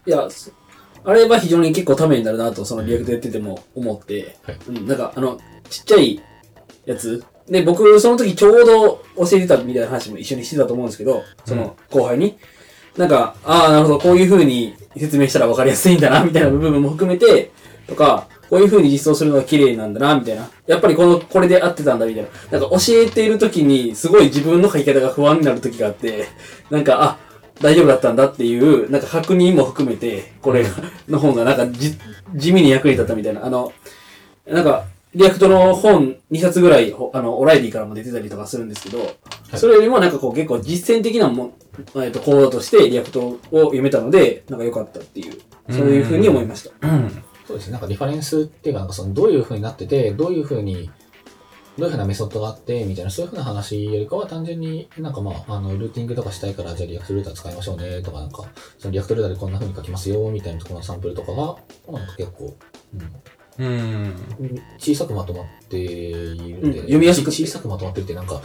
[0.06, 0.50] や、そ
[1.04, 6.20] あれは非常に結構ためになるなと、その Reactやってても思って、はいうん、なんか、あの、ちっちゃい
[6.86, 7.24] やつ。
[7.48, 12.38] で、僕、その時ちょうど教えてたみたいな話も一緒にしてたと思うんですけど、その後輩に。
[12.96, 17.50] なんか、ああ、なるほど、こういう風に説明したら分かりやすいんだな、みたいな部分も含めて、
[17.86, 20.50] とか、こういう風に実装するのが綺麗なんだな、みたいな。
[20.66, 22.58] やっぱりこの、これで合ってたんだ、みたいな。
[22.58, 26.26] なんか教えている時に、すごい自分の書き方が不安になる時があって、
[26.68, 27.18] なんか、あ、
[27.62, 30.66] 大丈夫だったんだっていう、なんか確認も含めて、これ
[31.08, 31.96] の本がなんかじ、
[32.34, 33.46] 地味に役に立ったみたいな。
[33.46, 33.72] あの、
[34.46, 39.14] なんか、 React の本2冊ぐらい、ほあの、オライリーからも出てたりとかするんですけど、
[39.56, 41.54] それよりもなんかこう結構実践的なもん、
[41.96, 45.38] えっと、コードとしてリアクトを読めたので、なんか良かったっていう、
[45.70, 46.88] そういうふうに思いました。
[46.88, 47.24] うん。
[47.46, 47.72] そうですね。
[47.72, 50.90] なんかリファレンスっていうか、なんかそのどういう風になってて、どういう風に、
[51.76, 58.44] どういうふうなメソッドがあって、みたいな、そういうふうな話よりかは、単純になんかまあ、あの、ルーティングとかしたいから、じゃあ React Router 使いましょうね、とかなんか、
[58.78, 61.56] その React Router でこんなふうに書きますよ、みたいなところのサンプルとかが、
[61.90, 62.56] なんか結構、
[62.94, 63.00] うん。
[63.58, 64.14] うん、
[64.78, 68.40] 小さくまとまっているんで、うん読みやすくち小さくまとまってるってなんか、 わ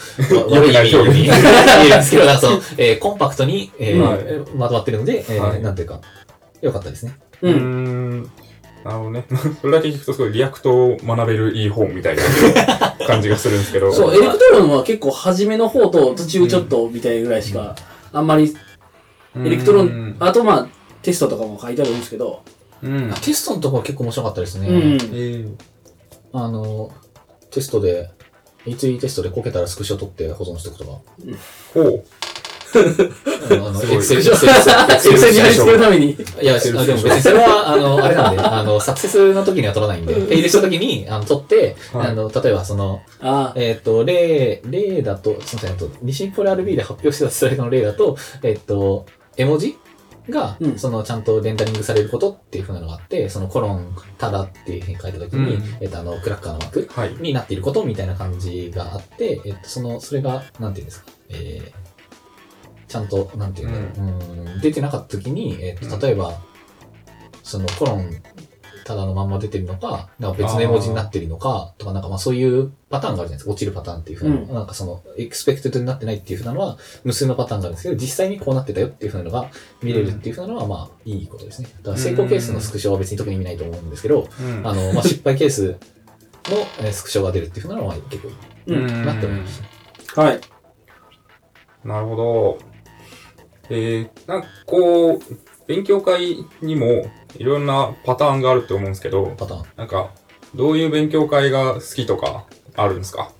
[0.49, 6.01] 悪い意味に言うんですけど、なんかその、えーコンパクトに、えーはいまとまってるので、えーはいなんていうか、
[6.61, 7.17] 良かったですね。
[7.41, 7.49] う。
[7.49, 8.31] うんん。
[8.83, 9.25] なるほどね。
[9.61, 12.23] それだけ聞くとすごい React を学べるいい本みたいな
[13.05, 13.91] 感じがするんですけど。
[13.91, 17.75] そう、 Electron は結構初めの方と途中ちょっとみたいぐらいしか、
[18.13, 18.55] あんまり、
[19.35, 20.67] エレクトロン、あとまあ、
[21.01, 22.41] テストとかも書いてあるんですけど、
[22.83, 23.11] うん。
[23.11, 24.67] あテストのところ結構面白かったですね。
[24.67, 24.75] うん。
[24.75, 25.55] えー
[26.33, 26.91] あの、
[27.51, 28.11] テストで、
[28.65, 30.91] いついテストでこけたらスクショ取って保存しておくとか。
[31.73, 32.03] ほう。
[32.75, 36.11] あの、エクセル、クセル、 に貼り付けるために。
[36.11, 49.05] いや、あでも別にそれは、あの、あれなんで、あの、サクセスの時には取らないんで、フェイルした時に、あの、取って、はいあの、例えばその、ああ、えっ、と、例、例だと、すみません、あと、ニシンポル RB で発表してたスライドの例だと、えっ、と、
[49.37, 49.77] 絵文字
[50.29, 50.79] が、うん。
[50.79, 55.63] その、ちゃんとレンダリングされることっていう風なのがあって、そのコロン、 tada っていう風に書いた時に、うん。
[55.81, 57.13] えっ、と、あの、クラッカーの枠はい。
[57.15, 61.71] になっていることみたいな感じがあって、えっ、と、その、それが、なんていうんですか、えー、
[62.87, 64.07] ちゃんと、なんていうんだろう、
[64.53, 65.99] うん、出てなかった時に、えっ、うん。
[65.99, 66.39] と、例えば、
[67.43, 68.21] そのコロン、
[68.87, 73.51] tada のまんま出てるのか、なんか別の絵文字になってるのか、とか、なんかまあそういうパターンがあるじゃないですか。
[73.51, 79.49] 落ちるパターンっていうふうな、うんなんかその、 expected になってないっていうふうなのは、無数のパターンがあるんですけど、実際にこうなってたよっていうふうなのが
[79.83, 81.67] 見れるっていうふうなのは、まあ、いいことですね。
[81.79, 85.75] だから成功ケースのスクショは別に特に見ないと思うんですけど、うんあの、まあ、失敗ケース
[86.45, 88.29] のえースクショが出るっていうふうなのは結構
[88.67, 89.59] うんなって思いまし
[90.15, 90.21] た。
[90.21, 90.39] はい。
[91.83, 92.57] なるほど。
[93.69, 95.21] えー、なんかこう、
[95.67, 99.65] 勉強会にもいろんなパターンがあると思うんですけど、パターン。
[99.75, 100.11] なんか、
[100.55, 103.31] どういう勉強会が好きとかあるんですか？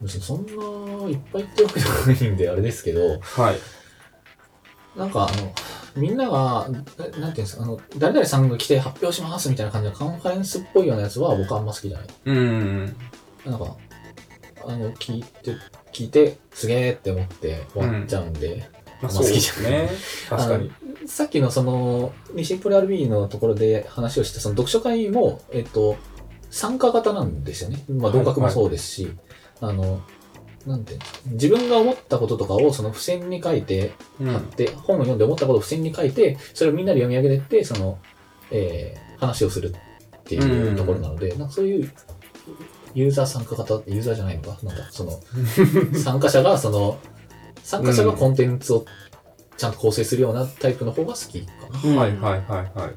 [0.00, 4.98] 別にそんないっぱいってわけじゃないんで、あれですけど、はい。
[4.98, 5.52] なんかあの、
[5.96, 12.06] みんなが、ななんていうんですか、あの、誰々さんが来て発表しますみたいな感じのカンファレンスっぽいようなやつは僕はあんま好きじゃない。
[12.24, 12.96] うん。
[13.44, 13.76] なんか、
[14.64, 15.56] あの、聞いて、
[15.92, 18.68] 聞いて、すげーって思って終わっちゃうんで、
[19.02, 19.90] まあ、まあそうで好きじゃんすね。
[20.28, 20.70] 確かに。
[21.06, 25.96] さっきのその、西プロ RB のところで話をした、その読書会も、えっと、
[26.50, 27.82] 参加型なんですよね。
[27.88, 29.12] まあ、同格もそうですし、
[29.60, 30.00] あの、
[30.66, 37.98] なんていうんですか自分が思ったこととかをその付箋に書いて、うん貼って、本を読んで思ったことを付箋に書いて、それをみんなで読み上げてって、その、
[38.50, 41.92] えー話をするっていうところなので、なんかそういう、
[42.94, 44.58] ユーザー参加型、ユーザーじゃないのか？
[44.62, 45.20] なんか、その、
[45.98, 46.98] 参加者が、その、
[47.68, 48.86] 参加者がコンテンツを
[49.58, 51.80] ちゃんと構成するようなタイプの方が好きかな。
[51.84, 52.94] うんはいはいはいはい。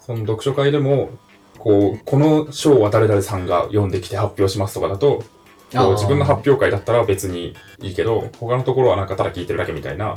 [0.00, 1.10] その読書会でも、
[1.58, 5.22] こう、この章は誰々さんが読んできて発表しますとかだと、
[5.70, 10.16] こう自分の発表会だったら別にいいけど、他のところはなんかただ聞いてるだけみたいな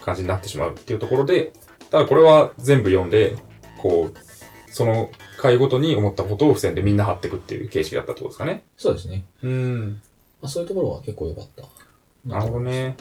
[0.00, 1.52] 感じになってしまうっていうところで、
[1.90, 3.36] ただこれは全部読んで、
[3.80, 4.18] こう、
[4.72, 8.64] その回ごとに思ったことを付箋でみんな貼っていくっていう形式だったってことですかね。
[8.76, 9.24] そうですね。
[9.44, 10.02] うん。
[10.42, 11.62] まあ、そういうところは結構良かった。
[12.26, 12.96] なるほどね。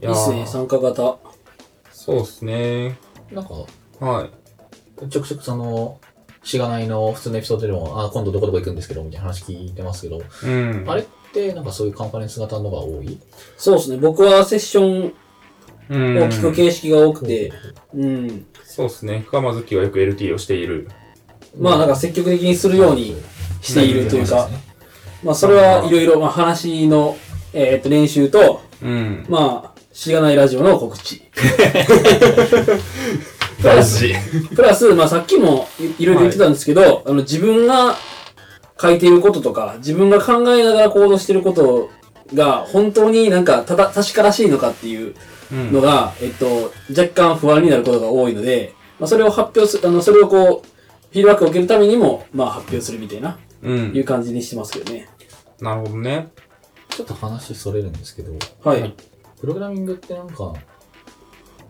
[0.00, 1.16] いいいっすね、ー参加型。
[1.90, 2.98] そうですね。
[3.32, 3.54] なんか、
[4.00, 4.30] はい。
[5.10, 5.98] ちょくちょくその、
[6.42, 10.84] しがないの普通のエピソードでも、あ、今度どこどこ行くんですけど、みたいな話聞いてますけど、うん。
[10.86, 13.18] あれってなんかそういうカンファレンス型のが多い？
[13.56, 15.12] そうですね、僕はセッション
[15.88, 17.52] うんを聞く形式が多くて、
[17.94, 18.46] うん。
[18.64, 19.24] そうですね。
[19.26, 20.88] 深間月はよく LT をしている。
[21.58, 23.16] まあなんか積極的にするように
[23.62, 24.48] しているというか、
[25.22, 27.16] まあそれはいろいろ、まあ話の、
[27.52, 29.26] えーっと練習と、うん。
[29.28, 31.22] まあ、しがないラジオの告知。
[33.62, 34.14] 大事。
[34.54, 37.96] プラス、まあさっきもいいろいろ言ってたんですけど、あの自分が
[38.80, 41.88] 書いていることとか、自分が考えながら行動していること
[42.34, 45.14] が本当になんかただ確からしいのかっていう
[45.52, 50.66] うんのが、えっと、若干不安になることが多いので、まあそれを発表する、あの、それをこう、
[51.12, 55.08] フィードバックを受けるためにも、まあ発表するみたいな、うんいう感じにしてますけどね。
[55.60, 56.28] なるほどね。
[56.96, 58.32] ちょっと話それるんですけど、
[58.64, 58.80] はい。
[58.80, 58.94] はい
[59.38, 60.54] プログラミングってなんか、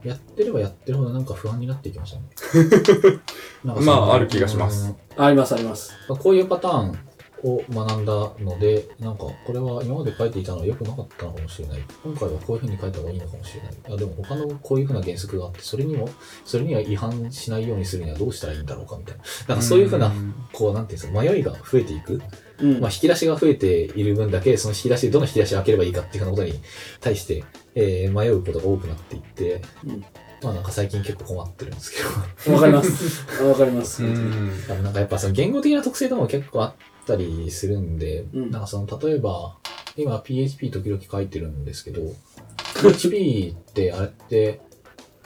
[0.04, 3.20] やってればやってるほどなんか不安になってきましたね。
[3.64, 4.94] まあある気がします。
[5.16, 5.92] ありますあります。
[6.08, 6.98] うんこういうパターン
[7.42, 11.80] を学んだので、なんかこれは今まで書いていたのは良くなかったのかもしれない。
[12.04, 13.72] 今回はこういう風に書いた方がいいのかもしれない。
[13.94, 16.08] あでも他のこういう風な原則があって、それにも、
[16.44, 19.24] それには違反しないようにするにはどうしたらいいんだろうかみたいな。
[19.48, 20.12] なんかそういう風な、
[20.52, 22.22] こうなんていうんですか、迷いが増えていく。
[22.60, 22.80] うん。
[22.80, 26.60] まあ、引き出しが増えている分だけ、その引き出し、どの引き出しを開ければいいかっていうようなことに
[27.00, 30.04] 対して、えー迷うことが多くなっていって、うん
[30.42, 32.54] まあなんか最近結構困ってるんですけど。
[32.54, 33.42] わかります。
[33.42, 34.02] わかります。
[34.02, 36.74] なんかやっぱその言語的な特性とも結構あっ
[37.06, 39.56] たりするんで、うんなんかその、例えば、
[39.96, 42.02] 今 PHP 時々書いてるんですけど、
[42.82, 44.60] PHP ってあれって、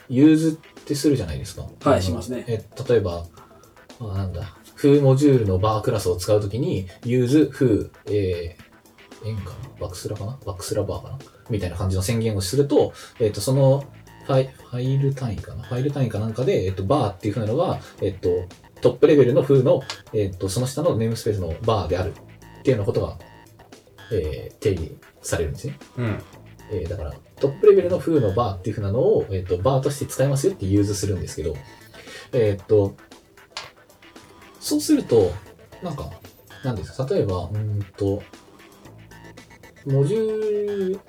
[0.08, 1.66] ユーズってするじゃないですか。
[1.82, 3.26] はいしますねえ、例えば、
[4.00, 9.56] あなんだ、 Foo モジュールの Bar クラスを使うときに、 use、Foo、えー、円かな？
[9.78, 10.38] バックスラかな？
[10.46, 11.18] バックスラ Bar かな？
[11.50, 13.84] みたいな感じの宣言をすると、えっ、と、その
[14.26, 15.64] ファイ、ファイル単位かな？
[15.64, 18.30] ファイル単位かなんかで、えっ、と、 Bar っていう風なのが、えっ、と、
[18.80, 19.82] トップレベルの風の、
[20.14, 22.12] えっ、と、その下のネームスペースの Bar である。
[22.12, 23.18] っていうようなことが、
[24.12, 25.78] えー、定義されるんですね。
[25.98, 26.22] うん。
[26.72, 31.54] えーだから、トップレベルの風のバーっていう風なのを、えっ、と、 Bar として使えますよって use するんですけど、
[32.32, 32.96] えっ、と、
[34.60, 35.32] そうすると、
[35.82, 36.10] なんか、
[36.64, 38.22] なんですか、例えば、うんと、
[39.86, 41.00] モジュール、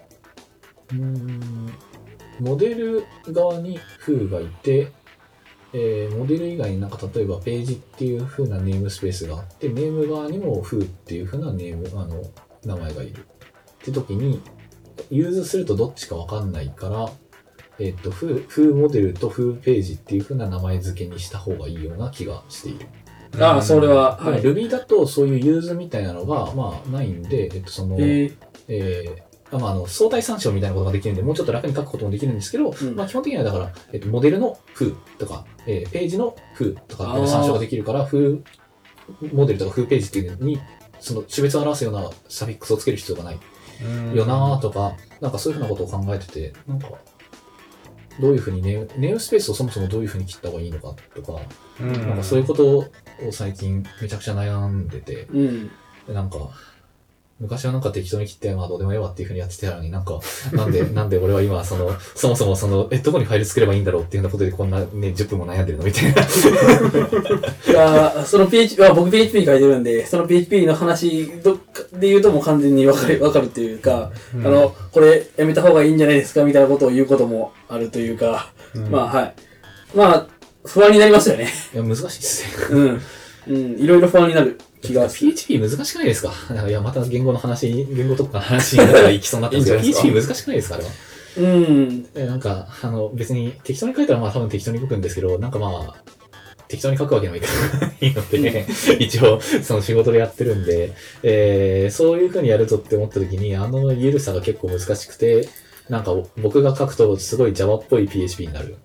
[0.93, 1.73] うん、
[2.39, 4.91] モデル側に風がいて、
[5.73, 12.21] えーモデル以外になんか例えばページっていう風なネームスペースがあって、ネーム側にも風っていう風なネーム、あの、
[12.65, 13.19] 名前がいる。
[13.19, 13.25] っ
[13.83, 14.41] て時に、
[15.09, 17.09] ユーズするとどっちかわかんないから、
[17.79, 22.87] えっ、と、風、風モデルと風ページっていう風な名前付けにした方がいいような気がしている。
[23.39, 24.41] ああ、それは、は、はい。
[24.41, 24.43] い。
[24.43, 28.35] Ruby だとそういう use みたいなのが、まあ、ないんで、えっと、その、えー。
[28.67, 32.95] えーまあ、あの、相対参照みたいなことができるんで、もうちょっと楽に書くこともできるんですけど、うん。
[32.95, 38.37] まあ、基本的にはだから、えっと、モデルの風とか、えーページの風とか参照ができるから、風
[39.33, 40.61] モデルとか風ページっていうのに、
[40.99, 43.39] その種別を表すようなサフィックスをつける必要がない
[44.15, 46.89] よなとか、なんかそういうふうなことを考えてて、なんか、
[48.19, 51.39] どういうふうにネームネームスペースをそもそもどういうふうに切った方がいいのかとか、
[51.79, 51.93] うん。
[51.93, 52.85] なんかそういうことを
[53.31, 55.71] 最近めちゃくちゃ悩んでて、うん。
[56.07, 56.37] でなんか、
[57.41, 60.19] 昔はなんか適当に切って、まあどうでもええわっていうふうにやってたのになんか、
[60.53, 66.21] なんで、 なんで俺は今、その、そもそもその、え、どこにファイル作ればいいんだろうっていうようなことでこんなね、10分も悩んでるのみたいな。
[66.21, 71.57] いやその PHP、あ僕 PHP に書いてるんで、その PHP の話ど
[71.93, 79.33] で言うともう完全にわかる、わかるっていうか、うんあの、これやめた方がいいんじゃないですかみたいなことを言うこともあるというか、うんまあはい。
[79.95, 80.27] まあ、
[80.63, 81.47] 不安になりますよね。
[81.73, 82.77] いや、難しいっすね。
[82.77, 83.01] うん。
[83.47, 85.07] うん、いろいろ不安になる気が。
[85.09, 86.33] PHP 難しくないですか？
[86.67, 90.75] いや、また言語の話、言語とかの話になったら行きそうになったんですけど、PHP 難しくないですか？
[90.75, 90.89] あれは。
[91.37, 92.05] うん。
[92.15, 96.03] えなんか、あの、別に適当に書いたらまあ多分適当に書くんですけど、なんかまあ、
[96.67, 97.47] 適当に書くわけにもいか
[97.81, 98.67] ない ので、ね、
[98.99, 105.47] 一応、その仕事でやってるんで、えー、そういう風にやるぞって思った時に、あの緩さが結構難しくて、
[105.89, 108.75] なんか僕が書くとすごい Java っぽい PHP になる。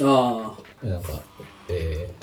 [0.00, 1.20] あなんか、
[1.68, 2.19] えー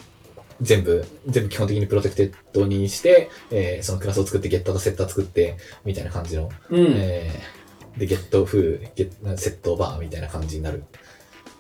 [0.62, 6.66] 全部、全部基本的にプロテクテッドにして、えーそのクラスを作って、ゲッターとセッター作って、みたいな感じの、あ。
[6.70, 6.94] うん。
[6.96, 10.84] えーで、ゲット風、ゲッセットバーみたいな感じになる。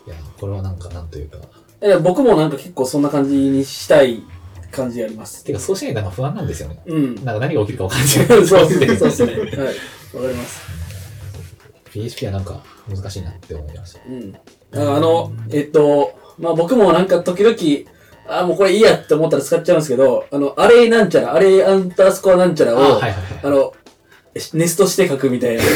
[0.06, 1.40] いや、これはなんかなんというか、
[1.82, 4.24] え僕もなんか結構そんな感じにしたい
[4.72, 5.44] 感じあります。
[5.44, 6.82] てかそうしないとなんか不安なんですよね。
[6.86, 7.16] うん。
[7.16, 8.46] なんか何が起きるか分かんない。
[8.48, 8.88] そうですね。
[8.98, 9.34] そうですね。
[9.34, 9.48] はい。
[9.48, 10.62] わかります。
[11.92, 14.00] PHP はなんか難しいなって思いました。
[14.08, 14.36] うん。
[14.76, 17.56] ああの、えっと、まあ僕もなんか時々、
[18.30, 23.13] あもうこれいいやって思ったら使っちゃうんですけど、あの、アレイなんちゃら、アレイアンダースコアなんちゃらを、あ、はいはい
[23.44, 23.74] あの、
[24.54, 25.63] ネストして書くみたいな。
[25.63, 25.72] はい。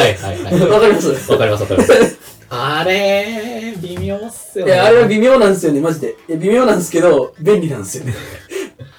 [0.00, 0.70] はいはいはい。
[0.70, 1.30] わかります？
[1.30, 2.18] わかりますわかります。
[2.48, 4.72] あれ微妙っすよね。
[4.72, 6.14] いや、あれは微妙なんですよね、マジで。
[6.28, 8.14] いや微妙なんですけど、便利なんですよね。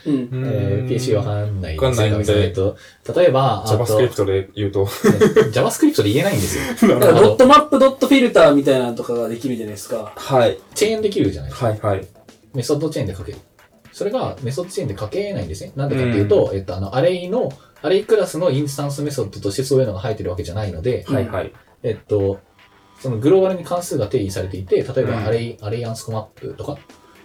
[0.06, 0.30] うん。
[0.46, 2.78] えー、PHP わかんないわかんないんでえっと、
[3.16, 4.86] 例えば、JavaScript で言うと。
[4.86, 7.00] JavaScript で言えないんですよ。
[7.00, 10.14] だからドット map、ドット filter みたいなのとかができるじゃないですか。
[10.16, 10.60] はい。
[10.74, 11.68] チェーンできるじゃないですか。
[11.68, 12.08] はいはい。
[12.54, 13.40] メソッドチェーンで書ける。
[13.92, 15.72] それがメソッドチェーンで書けないんですね。
[15.76, 21.54] なんでかっていうと、えっと、あの、 Array の、Array クラスのインスタンスメソッドとしてそういうのが入ってるわけじゃないので、はいはい。
[21.84, 22.40] えっと、
[23.00, 26.78] そのグローバルに関数が定義されていて、例えうんば array、array アンスコマップとか、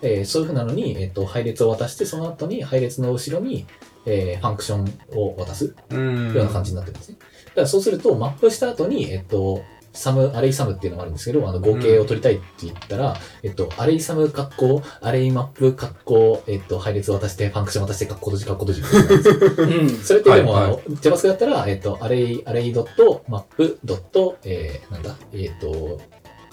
[0.02, 3.66] えーそういうふうなのに、えっと、配列を渡して、その後に配列の後ろに、
[4.06, 6.34] えーファンクションを渡すうん。
[6.34, 7.16] ような感じになってるんですね。
[7.20, 19.88] だからそうすると、マップした後に、えっと、サム、 array sum っていうのがあるんですけど、あの合計を取りたいって言ったら、えっと、 array sum 括弧、 array map 括弧、えっと、配列を渡して、ファンクション渡して、括弧閉じ、括弧閉じみたいな感じうん。
[19.98, 26.00] それってでも、はいあの、JavaScript だったら、えっと、 array、array ドット、 map、ドット、えー、なんだ、えっと、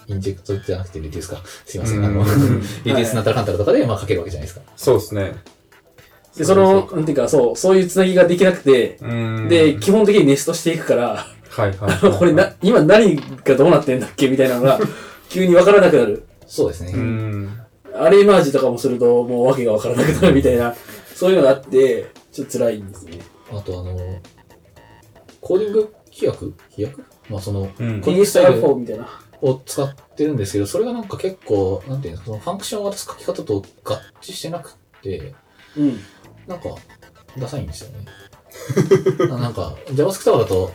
[0.08, 1.42] インジェクトじゃなくてリデュースか。
[1.66, 2.04] すいません。
[2.06, 4.66] あの、うんリデュースなんたらかんたらとかで、まあ書けるわけじゃないですか。
[4.76, 5.36] そうですね。
[6.38, 9.48] で、その、なんていうか、そう、そういうつなぎができなくて、うん。
[9.50, 12.12] で、基本的にネストしていくから、はいはい。
[12.18, 14.80] これな、今何がどうなってんだっけみたいなのが、
[15.30, 16.24] 急にわからなくなる。
[16.46, 16.92] そうですね。
[16.94, 17.60] うん。
[17.96, 20.76] アレイマージとかもすると、もう訳がわからなくなるみたいな、
[21.16, 23.20] そういうのがあって、ちょっと辛いんですね。
[23.52, 23.98] あと、あの、
[25.42, 26.54] コーディング規約？
[26.72, 27.04] 規約？
[27.30, 29.10] まあ、その、うんコーディングスタイル PSR-4 みたいな。
[29.42, 35.34] を使ってるんですけど、それがなんか結構、なんていうんですか、そのファンクションを渡す書き方と合致してなくて、
[35.76, 36.00] うん。
[36.48, 36.70] なんか、
[37.38, 38.06] ダサいんですよね。
[39.30, 40.72] ななんか、JavaScript だと、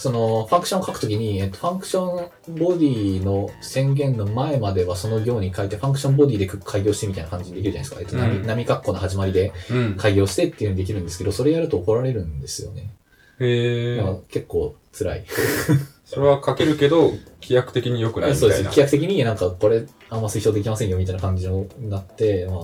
[0.00, 8.20] その、ファンクションを書くときに、えっと、ファンクションボディの宣言の前まではその行に書いて、ファンクションボディで改行してみたいな感じにできるじゃないですか。
[8.22, 9.96] えっと、うん波波括弧の始まりでうん。
[9.96, 12.94] 改行してっていうのにできるんですけど、それやると怒られるんですよね。
[13.40, 14.16] へえだから。
[14.28, 15.24] 結構辛い。
[16.10, 18.58] それは書けるけど、規約的に良くないみそうです。
[18.58, 18.70] たいな。
[18.70, 22.58] 規約的になんかこれあんま推奨できませんよみたいな感じになって、まあ、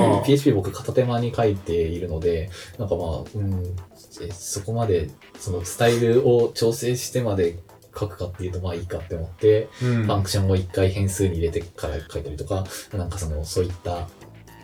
[0.00, 3.76] はあ PHP 僕片手間に書いているので、なんかまあ、うん、
[4.22, 7.58] えそこまで、そのスタイルを調整してまで
[7.94, 14.08] 書くかっていうとまあいいかって思って、うんファンクションを一回変数に入れてから書いたりとか、なんかその、そういった、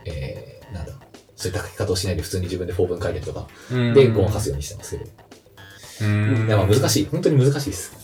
[0.07, 0.95] えー、なんだ、
[1.37, 5.11] そういった書き方をしないで普通に自分で法文書いたりとか、うんで、ごまかすようにしてますけど。
[6.01, 7.07] うんいやまあ難しい。
[7.07, 8.02] 本当に難しいです。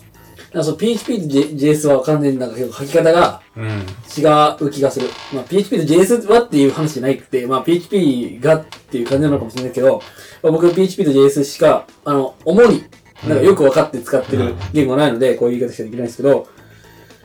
[0.52, 3.66] かその PHP と JS は完全になんか結構書き方がうん。
[3.66, 5.08] 違う気がする。
[5.34, 10.02] まあ PHP と JS はっていう話じゃなくて、まあ PHP がっていう感じなのかもしれないけど、
[10.42, 12.84] まあ、僕 PHP と JS しか、あの、主に、
[13.26, 16.48] なんかよく分かって使ってる言語がないので、こういう言い方しかできないんですけど、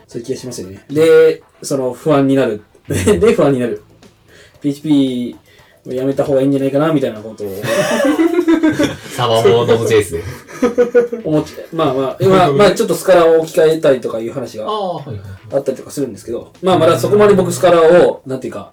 [0.07, 0.83] そういう気がしますよね。
[0.89, 2.63] で、その不安になる。
[2.87, 3.83] で、不安になる。
[4.61, 5.35] PHP
[5.87, 7.61] をやめた方がいいんじゃないかな、みたいなことを
[9.15, 10.23] サバボード JS で。
[11.23, 14.65] 思っちゃまあまあ、今、 まあちょっとスカラを置き換えたりとかいう話が。
[14.67, 18.71] あったりとかするんですけど、まあまだそこまで僕スカラを、なんていうか、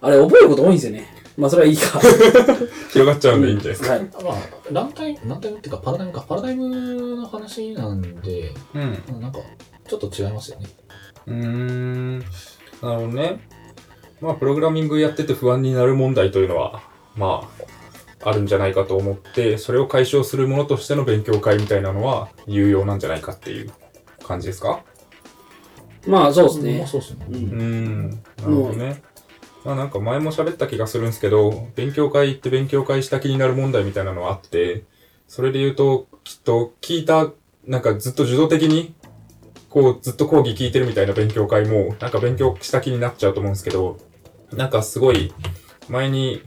[0.00, 1.08] あれ覚えること多いんですよね。
[1.36, 2.00] まあそれはいいか。
[2.90, 3.92] 広がっちゃうんでいいんじゃないですか。
[3.92, 4.00] はい。
[4.02, 4.34] まあ、
[4.72, 9.20] ランタイム、ランタイムっていうか、パラダイムか、パラダイムの話なんで、うん。
[9.20, 9.40] なんか、
[9.86, 10.66] ちょっと違いますよね。
[11.26, 12.18] うーん。
[12.18, 12.30] なる
[12.80, 13.40] ほどね。
[14.20, 16.82] まあ、プログラミングやってて不安になる問題というのは、
[17.16, 17.62] まあ、
[18.28, 23.72] あるんじゃないかと思って、それを解消するものとしての勉強会みたいなのは有用なんじゃないかっていう
[24.24, 24.82] 感じですか？
[26.06, 26.86] まあそうですまねあ。
[26.86, 27.26] そうですね。
[27.28, 27.32] う。
[27.32, 28.10] うんん。
[28.10, 29.02] なるほどね。
[29.64, 34.84] まあなんか前も喋った気がするんですけど、勉強会行って勉強会した気になる問題みたいなのはあって、
[35.28, 37.30] それで言うと、きっと聞いた、
[37.64, 38.94] なんかずっと受動的に、
[39.70, 43.98] こうずっと講義聞いてるみたいな勉強会も、なんか勉強した気になっちゃうと思うんですけど、
[44.52, 45.32] なんかすごい、
[45.88, 46.42] 前に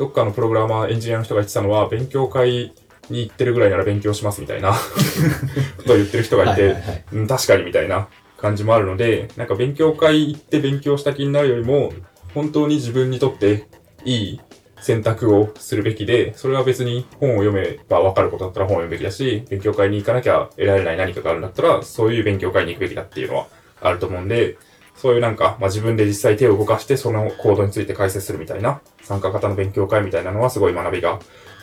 [0.00, 2.72] どっかのプログラマー、エンジニアの人が言ってたのは、勉強会
[3.10, 4.72] に行ってるぐらいなら勉強しますみたいな
[5.76, 7.04] ことを言ってる人がいて、はいはいはい。
[7.12, 11.92] うん、確かにみたいな感じもあるので、なんか勉強会行って勉強した気になるよりも、
[12.32, 13.66] 本当に自分にとって
[14.06, 14.40] いい
[14.80, 23.48] 選択をするべきで、それは別に本を読めば分かることだったら本を読むべきだし、勉強会に行かなきゃ得られない何かがあるんだったら、そういう勉強会に行くべきだっていうのは
[23.82, 24.56] あると思うんで、
[25.00, 31.18] そういうなんか、まあ、自分で実際手を動かしてそのコードについて解説するみたいな、参加型の勉強会みたいなのはすごい学びが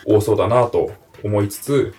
[0.05, 0.91] 多そうだなと
[1.23, 1.93] 思いつつ、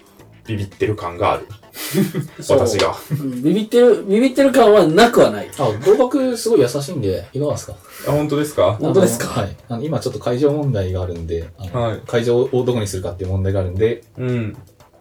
[0.46, 1.46] ビビってる感がある。
[2.48, 2.94] 私が。
[3.12, 5.50] うんビビってる、ビビってる感はなくはない。
[5.58, 7.74] あ、合格すごい優しいんで、いかがですか？
[8.08, 8.72] あ、本当ですか？
[8.80, 9.26] 本当ですか？
[9.28, 9.56] はい。
[9.68, 14.56] あの今ちょっと会場問題があるんで、はい会場をどこにするかっていう問題があるんで、うん。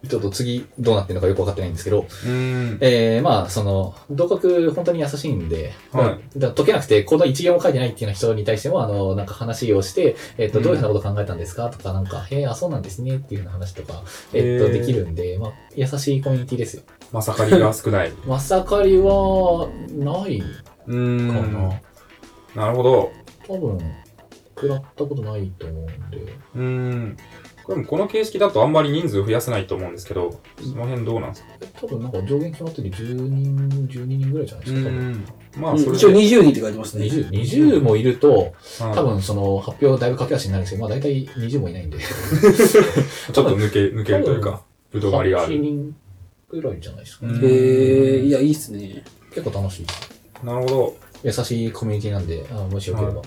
[0.08, 2.78] ちょっと次どうなってるのかよくわかってないんですけど、うん。
[2.82, 16.84] えー、まあ、その、同格本当に優しいんで、はい解けなくて、コード一行も書いてないっていう人に対しても、あの、なんか話をして、えっ、と、うんどういうふうなこと考えたんですかとか、なんか、へえ、あ、そうなんですねっていうような話とか、えっ、ーできるんで、まあ、優しいコミュニティですよ。
[17.12, 18.12] まさかりが少ない。
[18.28, 21.54] まさかりは、ないかん。
[21.54, 21.82] な。
[22.56, 23.12] なるほど。
[23.48, 23.80] 多分、
[24.56, 26.18] 食らったことないと思うんで。
[26.56, 27.18] うーん。
[27.68, 31.48] これもこの形式だとあんまり人数増やせないと思うんですけど、その辺どうなんですか？
[31.82, 35.12] 多分なんか上限決まってて10人、12人ぐらいじゃないですか、多分。
[35.12, 35.26] ん。
[35.58, 37.06] まあ、うん一応それで、20人って書いてますね。
[37.08, 38.54] 20、20もいると、はい
[38.96, 41.98] 多分その発表だいぶ駆け足になるんですけど、まあ大体20もいないんで。
[42.00, 42.06] ちょ
[43.32, 44.62] っと抜け、抜けるというか、
[44.92, 45.58] ぶどまりがあ8る。
[45.60, 45.94] 人
[46.50, 47.34] ぐらいじゃないですかね。
[47.34, 49.04] うんへえいや、いいっすね。
[49.36, 50.10] 結構楽しいです。
[50.42, 50.96] なるほど。
[51.24, 53.22] 優しいコミュニティなんで、あもしよければ。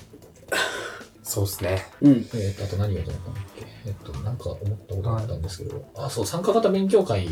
[1.30, 1.82] はそうですね。
[2.02, 2.28] うん。
[2.34, 7.28] えっ、と、あと何をと思ったんだっけえっ、と、なんか思ったことがあったんですけど、あ、そう、参加型勉強会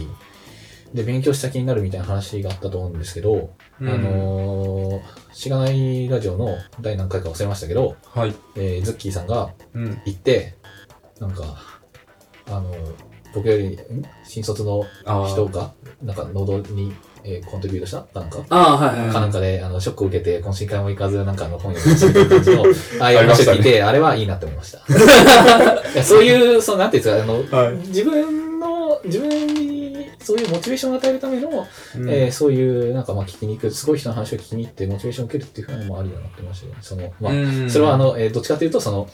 [0.94, 8.34] で勉強した気になるみたいな話があったと思うんですけど、うんあのー、しがないラジオの第何回か忘れましたけど、はい。
[8.57, 10.01] えー、ズッキーさんがうん。
[10.05, 10.57] 行って、
[11.20, 11.80] なんか、
[12.46, 12.74] あの
[13.34, 13.78] 僕より、ん？
[14.24, 16.94] 新卒の人が、なんか、ノードに、
[17.24, 17.98] えーコントリビュートした？
[18.02, 19.10] かなんか、ああ、はいはい。
[19.10, 22.50] かなんかで、あの、ショックを受けて、懇親会も行かず、なんかあの、本読み ましたみたいな感じ
[22.98, 24.78] の、ああいう話を聞いて、あれはいいなって思いました。
[25.94, 29.78] いやそういう、その、なんていうんですか、あの、はい自分の、自分に、
[30.20, 36.78] そういうモチベーションを与えるための、うんえーそういう、なんかまあ聞きに行く、すごい人の話を聞きに行って、モチベーションを受けるっていうふうなのもありだなって思いましたよね。
[36.82, 39.08] その、まあ、うんそれはあの、えーどっちかというと、その、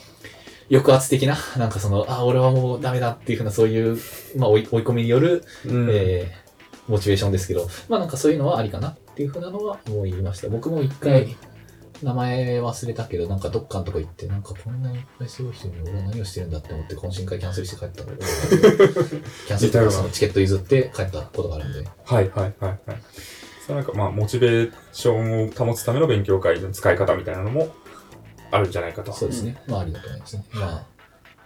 [0.71, 3.97] 抑圧的な、なんかその、あ、俺はもうダメだっていうふうな、そういう、
[4.35, 6.44] まあ追い、追い込みによる、うんえー
[6.87, 10.49] モチベーションですけど、まあなんかそういうのはありかなっていうふうなのは思いました。
[10.49, 11.35] 僕も一回、
[12.03, 21.89] 名前忘れたけど、なんかどっかのとこ行って、なんかこんないっぱいすごい人に俺は何をしてるんだって思って懇親会キャンセルして帰ったの キャンセルとかそのチケット譲って帰ったことがあるんで。
[22.03, 22.79] はいはいはいはい。
[23.65, 27.73] それなんかまあ、モチベーションを保つための勉強会の使い方みたいなのも
[28.51, 29.11] あるんじゃないかと。
[29.11, 29.57] そうですね。
[29.67, 30.45] まあありだと思いますね。
[30.53, 30.85] まあ、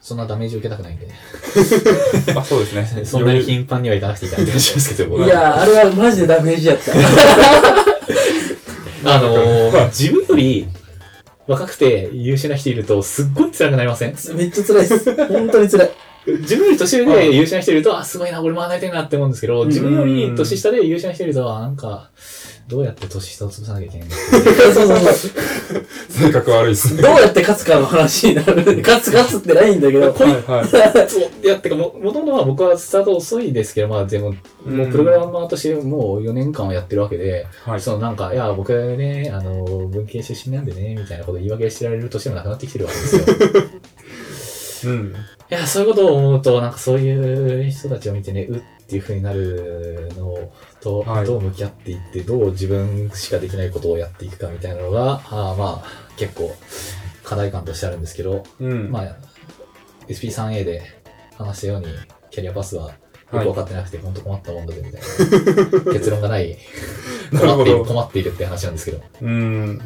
[0.02, 1.08] そんなダメージ受けたくないんで、
[2.36, 3.06] あ、そうですね。
[3.06, 6.92] そんなに頻繁には行かなくていいかなって感じですけど、いやー、あれはマジでダメージやった。
[9.06, 10.68] あのー、自分より
[11.48, 14.16] 若くて優秀な人いるとすっごい辛くなりません？
[14.36, 15.16] めっちゃ辛いです。
[15.28, 15.90] 本当に辛い。
[16.42, 22.10] 自分より年上で優秀な人いると、あ、すごいな、俺も離れてるなって思うんですけど、自分より年下で優秀な人いると、あなんか、
[22.70, 25.32] どうやって年下を潰さなきゃいけないんだそうそうそう。
[26.08, 27.02] 性格悪いっすね。
[27.02, 28.64] どうやって勝つかの話になる。
[28.86, 30.14] 勝つ勝つってないんだけど。
[30.14, 31.10] こいはいはい。
[31.10, 31.30] そう。
[31.44, 37.82] いや、てかも、もともとは僕はスタート遅いですけど、まあでも、もうプログラマーとしてもう4年間はやってるわけで、はい。
[37.82, 44.92] そのなんか、いや、僕ね、あの、文系出身なんでね、みたいなこと言い訳してられる年でもなくなってきてるわけですよ。
[44.94, 45.16] うん。
[45.52, 55.86] いや、そういうことを思うと、なんかそういう人たちを見てね、うっていう風になるのと、はいどう向き合っていって、どう自分しかできないことをやっていくかみたいなのが、あーまあ、
[56.18, 56.56] 結構
[57.24, 58.92] 課題感としてあるんですけど、うん。
[58.92, 59.16] まあ、
[60.08, 60.82] SP3A で
[61.38, 61.88] 話したように、
[62.32, 62.96] キャリアパスはよ
[63.32, 65.02] く分かってなくて、本当困ったもんだぜ、みたい
[65.86, 65.94] な。
[65.94, 66.58] 結論がない。
[67.32, 67.86] 困っている、ど。
[67.86, 69.02] 困っているって話なんですけど。
[69.22, 69.82] うん。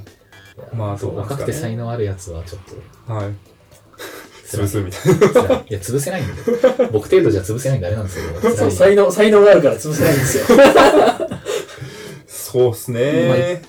[0.74, 2.62] まあそうね若くて才能あるやつはちょっ
[3.08, 3.34] とはい。
[4.58, 5.41] 潰すみたいな。
[5.47, 5.66] 辛い。
[5.70, 6.34] いや、潰せないんで。
[6.91, 8.56] 僕程度じゃ潰せないんであれなんですけど。
[8.56, 10.58] そう、才能、才能があるから潰せないんですよ。
[12.28, 13.62] そうっすね。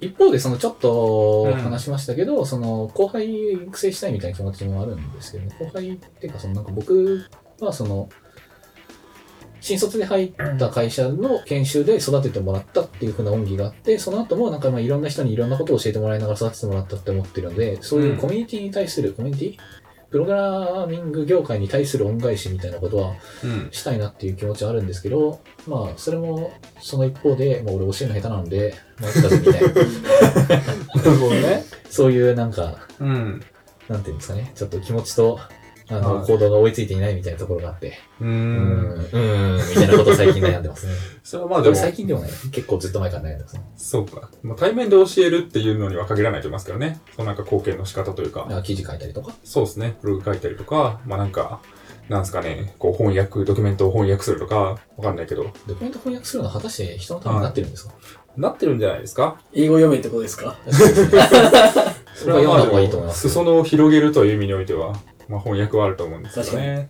[0.00, 5.56] 一方で、そのちょっとうん話しましたけど、その後輩育成したいみたいな気持ちもあるんですけどね。
[5.58, 7.22] 後輩っていうか、そのなんか僕
[7.60, 8.08] はその、
[9.60, 19.79] 新卒で入った会社の研修で育ててもらったっていう風な恩義があって、その後もなんかまあいろんな人にいろんなことを教えてもらいながら育ててもらったって思ってるので、そういうコミュニティに対する、コミュニティ
[20.10, 23.68] プログラミング業界に対する恩返しみたいなことはうん。
[23.70, 31.64] したいなっていう気持ちはあるんですけど、まあ、それも、その一方で、まあ、俺教えるの下手なので、まあ、いつかぜみたいな、 なるほどね。
[31.88, 33.42] そういうなんか、うん。
[33.88, 35.38] なんていうんですかね、ちょっと気持ちと、
[35.90, 38.24] あの、はい行動が追いついていないみたいなところがあって、う。
[38.24, 40.92] うんん、うーん、みたいなことを最近悩んでますね。
[41.24, 42.30] それはまあでも最近でもない。
[42.52, 43.62] 結構ずっと前から悩んでますね。
[43.76, 44.30] そうか。
[44.42, 47.00] まあ、対面で教えるっていうのには限らないと思いますけどね。
[47.16, 48.46] そのなんか貢献の仕方というか。
[48.50, 49.32] あ記事書いたりとか？
[49.44, 49.96] そうですね。
[50.02, 51.60] ブログ書いたりとか、まあなんか、
[52.08, 57.92] なんですかね、こう翻訳、ドキュメントを翻訳するとか、わかんないけど、ドキュメント翻訳するのは果たして人のためになってるんですか、
[58.36, 59.40] なってるんじゃないですか？
[59.52, 60.56] 英語読めってことですか？
[62.14, 63.28] それは読んだ方がいいと思います。
[63.28, 64.94] 裾野を広げるという意味においては、
[65.30, 66.88] まあ翻訳はあると思うんですけどね。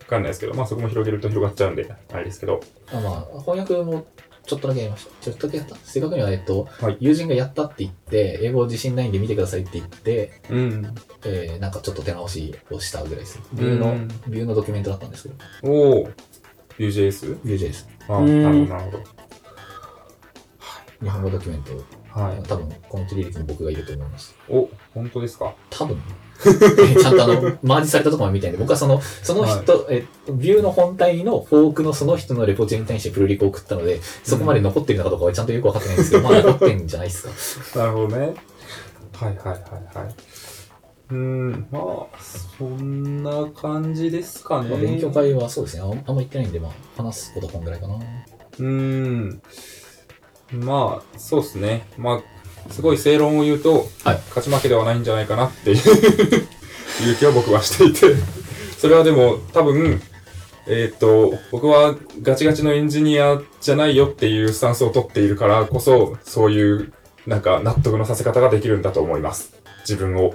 [0.00, 2.60] わかんないですけど、まあそこも広げると広がっちゃうんで、あれですけど。
[2.92, 4.06] あまあ、翻訳も
[4.46, 5.10] ちょっとだけやりました。
[5.20, 5.74] ちょっとだけやった。
[5.76, 10.94] 正確には、えっと、はい友人がやったって言って、英語自信ないんで見てくださいって言って、うん。
[11.24, 13.40] えー、なんかちょっと手直しをしたぐらいです。
[13.52, 15.34] ビューのうん、ビューのドキュメントだったんですけど、
[15.72, 16.12] おー。
[16.78, 17.38] Vue.js?
[17.44, 17.88] ビュー J です。
[18.06, 18.98] ああ、うんなるほど、なるほ
[21.02, 21.84] 日本語ドキュメント、ど。
[22.20, 22.42] はい。
[22.44, 24.36] 多分、コント履歴に僕がいると思います。
[24.48, 25.54] お、本当ですか？
[25.70, 26.00] 多分。
[27.00, 37.78] ちゃんとあの、マージされたところまで見たいんで、僕はその、その人、えっと、ビューの本体のフォークのその人のレポジに対してプルリクを送ったので、そこまで残ってるのかどうかはちゃんとよくわかってないんですけど、 まあ残ってんじゃないですか。
[37.80, 38.34] なるほどね。
[39.12, 40.14] はいはいはいはい。
[41.08, 42.18] うーん、まあ、
[42.58, 44.70] そんな感じですかね。
[44.70, 47.94] まあ勉強会はそうですね、あんあんま行ってないんで、まあ、話すことはこんぐらいかな。
[47.94, 49.42] うーん。
[50.52, 51.86] まあ、そうですね。
[51.96, 52.35] まあ、
[52.70, 55.76] すごい正論を言うと、はい勝ち負けではないんじゃないかなっていう
[57.00, 58.14] 勇気は僕はしていて、
[58.78, 60.00] それはでも多分、
[60.66, 66.92] えーっと、僕はガチガチのエンジニアじゃないよっていうスタンスを取っているからこそ、そういう
[67.26, 69.54] なんか納得のさせ方ができるんだと思います。
[69.80, 70.34] 自分を。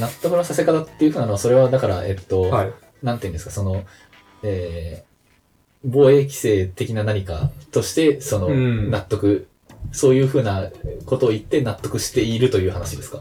[0.00, 2.72] 納得のさせ方っていうふうなのは、それはだから、えっと、はい。
[3.02, 3.84] なんていうんですか、その、
[4.42, 5.16] えー、
[5.84, 9.46] 防衛規制的な何かとして、その、うん納得、
[9.92, 10.68] そういうふうな
[11.06, 13.20] ことを言って納得しているという話ですか？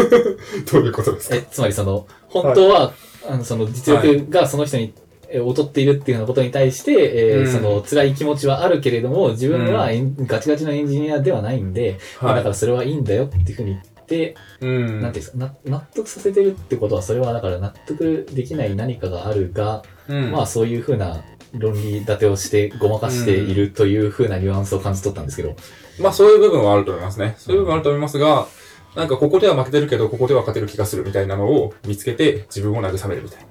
[0.72, 1.36] どういうことですか？
[1.36, 2.92] え、つまりその、本当は、
[3.28, 4.92] あの、その実力がその人に、
[5.32, 7.52] え劣っているっていうようなことに対して、えーうん。
[7.52, 15.00] その辛い気持ちはあるけれども、自分はエンガチガチのエンジニアではないんで、まあだからそれはいいんだよっていうふうに言って、うん。
[15.00, 20.32] なんていうんですか、な納得させてるってことは、それはだから納得できない何かがあるが、うん。
[20.32, 21.22] まあそういうふうな
[21.56, 25.54] 論理立てをしてごまかしているというふうなニュアンスを感じ取ったんですけど、
[26.00, 27.34] まあそういう部分はあると思いますね。
[27.38, 28.46] そういう部分はあると思いますが、
[28.94, 33.46] なんかここでは負けてるけど、ここでは勝てる気がするみたいなのを見つけて自分を慰めるみたい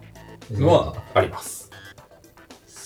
[0.52, 1.70] なのはあります。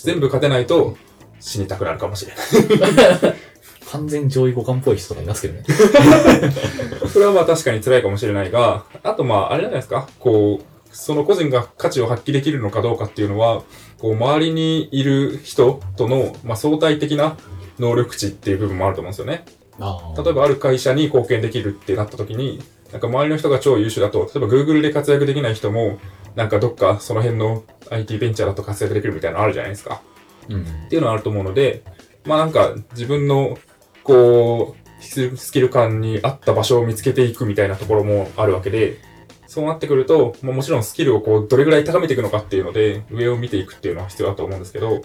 [0.04, 0.98] 全部勝てないと
[1.40, 2.88] 死にたくなるかもしれな
[3.30, 3.36] い。
[3.94, 5.64] 完全上位互換っぽい人とかいますけどね。
[7.12, 13.62] それはまあ確かに辛いかもしれないが、あとまあ、あれじゃないですか、こう、その個人が価値を発揮できるのかどうかっていうのは、
[14.00, 17.38] こう、周りにいる人との、まあ、相対的な
[17.80, 19.46] 能力値っていう部分もあると思うんですよね。
[19.80, 22.62] あ例えばある会社に貢献できるってなった時に、
[22.92, 26.00] なんか周りの人が超優秀だと、例えば Google で活躍できない人も、
[26.36, 30.02] なんかどっかその辺の IT ベンチャーだと活躍できるみたいなのあるじゃないですか。
[30.50, 30.62] うん。
[30.64, 31.84] っていうのはあると思うので、
[32.26, 33.58] まあなんか自分の、
[34.04, 39.00] こう、ススキル感に合った場所を見つけていくみたいなところもあるわけで、
[39.48, 45.02] そうなってくると、まあ、もちろんスキルをこう、どれぐらい高めていくのかっていうので、上を見ていくっていうのは必要だと思うんですけど、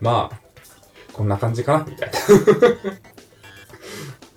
[0.00, 0.40] まあ、
[1.12, 2.18] こんな感じかなみたいな。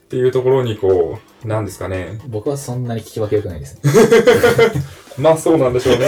[0.05, 2.19] っていうところにこう、なんですかね。
[2.27, 3.81] 僕はそんなに聞き分け良くないですね。
[5.17, 6.07] まあそうなんでしょうね。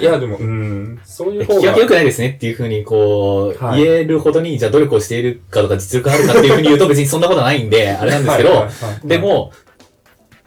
[0.00, 8.70] いや、でも、うん、そういう方が聞き分け良くないですねっていうふうに、こう、はい言えるほどに、じゃあ努力をしているかとか実力があるかっていうふうに言うと別にそんなことはないんで、あれなんですけど、はいはいは
[9.04, 9.52] いで、も、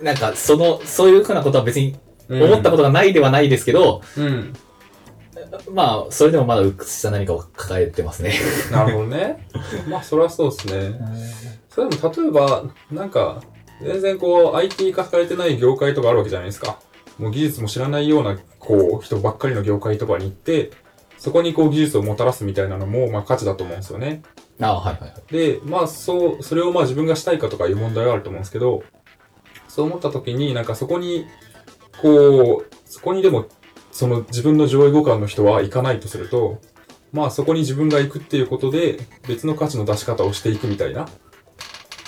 [0.02, 1.98] なんか、その、そういうふうなことは別に
[2.30, 4.22] 思ったことがないではないですけど、と。
[4.22, 4.54] うん。
[5.72, 8.34] まあ、それでもまだ鬱屈した何かを抱えてますね。
[8.72, 9.48] なるほどね。
[9.90, 11.00] まあ、それはそうですね。
[11.70, 13.42] それでも、例えば、なんか、
[13.82, 16.80] 全然こう、IT 化されてない業界とかあるわけじゃないですか。
[17.18, 20.72] もう技術も知らないような、こう、人ばっかりの業界とかに行って、
[21.18, 24.22] そこにこう、技術をもたらすみたいなのも、まあ、価値だと思うんですよね。
[24.62, 25.34] ああ、はいはいはい。
[25.34, 28.84] で、まあ、そう、それをまあ自分がしたいかとかいう問題はあると思うんですけど、
[29.68, 31.26] そう思った時に、なんかそこに、
[32.02, 33.46] こう、そこにでも、
[34.00, 36.62] その自分の上位互換の人は行かないとすると、
[37.12, 38.98] まあそこに自分が行くっていうことで、
[39.28, 41.06] 別の価値の出し方をしていくみたいな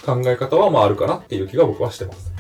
[0.06, 2.32] 考え方はまああるかなっていう気が僕はしてます。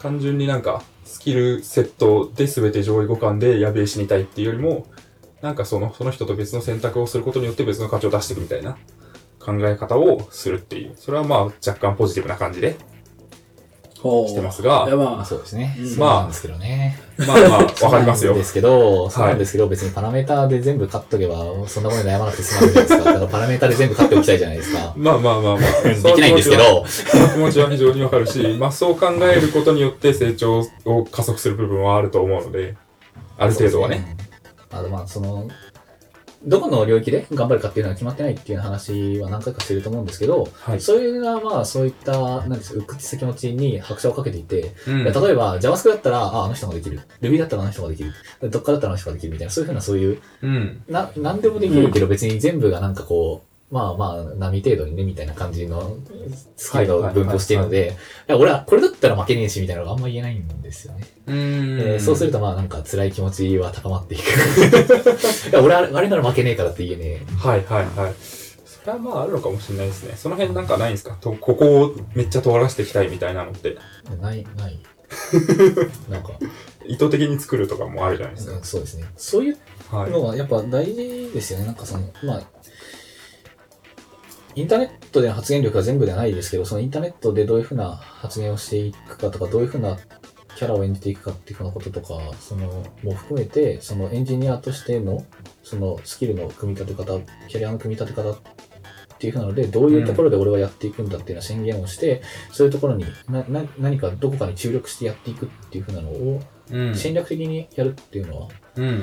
[0.00, 4.88] 単純になんか、スキルセットで全て上位互換でやべえ死にたいっていうよりも、
[5.40, 8.76] なんかその、その人と別の選択をすることによって別の価値を出していくみたいな
[9.38, 10.94] 考え方をするっていう。
[10.96, 12.76] それはまあ若干ポジティブな感じで
[14.28, 15.76] してますがままああ、そうですね。
[15.78, 16.98] うんそうなんですけどね。
[17.18, 18.34] まあまあ、わかりますよ。
[18.34, 21.36] ですけど、そうなんですけど、別にパラメーターで全部買っとけば、
[21.66, 23.04] そんなことに悩まなくて済まるじゃないですか。
[23.12, 24.92] だからパラメーターで全部買っておきたいじゃないですか。
[24.96, 25.88] まあまあまあまあ。
[25.88, 32.76] できないんですけど、その気持ちは非常にわかるし、まあそう考えることによって成長を加速する部分はあると思うので、
[33.38, 34.16] ある程度はね。
[34.70, 35.48] あとまあ、その、
[36.44, 40.80] どこの領域で頑張るかっていうのは決まってないっていう話は何回かしてると思うんですけど、はい。
[40.80, 42.12] それがまあそういった、
[42.46, 47.00] なんですか、鬱屈した気持ちに拍車をかけていて、うん例えば JavaScript だったら、あ、あの人ができる。
[47.20, 48.12] Ruby だったらあの人ができる。
[48.50, 50.82] どっかだったらあの人ができるみたいな、そういうふうなそういう、うん。
[50.88, 55.96] な、なんでもできるけど別に全部がなんかこう、まあまあ、波程度にね、みたいな感じの
[56.56, 57.96] スキルの分布をしているので、
[58.28, 61.04] 俺はこれだったら負けねえし、みたいなのがあんま言えないんですよね。
[61.26, 61.36] うん
[61.80, 64.22] えーそうするとまあなんか辛い気持ちは高まっていく。
[65.50, 68.14] いや俺あれあれなら負けねえからって言えねはいはいはい。
[68.64, 70.14] それはまああるのかもしれないですね。
[70.16, 71.16] その辺なんかないんですか？
[71.20, 73.76] とここをめっちゃ尖らせていきたいみたいなのって、
[74.12, 74.22] え。
[74.22, 74.78] ない、ない。
[76.10, 76.30] なんか、
[76.86, 79.04] 意図的に作るとかもあるじゃないですうんそうですね。
[79.16, 79.56] そういう。
[79.92, 81.66] のはやっぱ大事ですよね。
[81.66, 82.42] なんかその、まあ、
[84.56, 89.98] インターネットでの発言力は全部ではないですけど、そのインターネットでどういうふうな発言をしていくかとか、どういうふうな
[90.56, 95.24] キャラを演じていくかっていうふうなこととか、その、も含めて、そのエンジニアとしての、
[95.62, 98.38] そのスキルの組み立て方、キャリアの組み立て方っ
[99.18, 106.40] ていうふうなので、どういうところで俺はやっていくんだっていうような宣言をして、そういうところになな何かどこかに注力してやっていくっていうふうなのを
[106.70, 106.94] うん。
[106.94, 109.02] 戦略的にやるっていうのは、うん。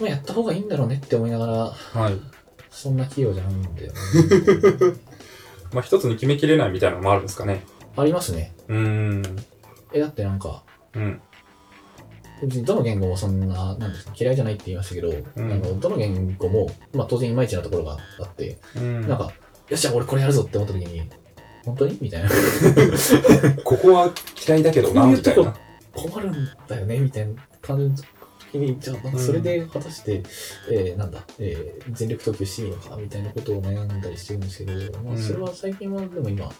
[0.00, 2.37] まあ、やった方がいいんだろうねって思いながら、はい。
[2.78, 3.98] そんな器用じゃないんだよね。
[5.74, 7.64] まあ一つに決めきれないみたいなのもあるんですかね。
[7.96, 8.54] ありますね。
[8.68, 9.22] うーん。
[9.92, 10.62] え、だってなんか、
[10.94, 11.20] うん。
[12.40, 19.08] 別にどの言語もそんな、なんですか、嫌いじゃないって言いましたけど、んあの、どの言語も、まあ当然いまいちなところがあって、うん。
[19.08, 19.30] なんか、よ
[19.74, 21.02] っしゃ、俺これやるぞって思った時に、
[21.64, 22.30] 本当にみたいな。
[23.64, 24.12] ここは
[24.46, 25.56] 嫌いだけどな、こういうとこな。
[25.92, 28.04] 困るんだよね、みたいな感じ
[28.54, 30.22] に、じゃあ、なんかそれで果たして、
[30.70, 36.50] えーなんだ、えー全力投球していいのか、みたいなことを悩んだりしてるんですけど、まあ、うんそれは最近は、でも今、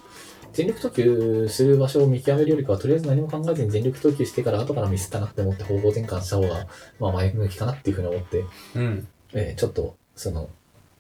[0.52, 6.66] 全力投球する場所を見極めるよりかは、とりあえず何も考えずに全力投球してから後からミスったなって思って方向転換した方が、
[6.98, 9.08] まあ前向きかなっていうふうに思って、うん。
[9.34, 10.48] えーちょっと、その、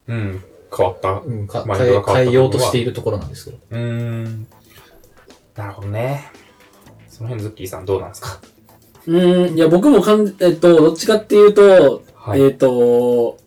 [0.06, 0.42] うん。
[0.76, 1.12] 変わった。
[1.12, 3.58] ううん、か変わった変えようとしているところなんですけど。
[3.70, 4.46] ーん。
[5.56, 6.30] なるほどね。
[7.08, 8.38] その辺ズッキーさんどうなんですか？
[9.08, 13.38] うーん、いや、僕もかん、えっと、どっちかっていうと、はいえっと、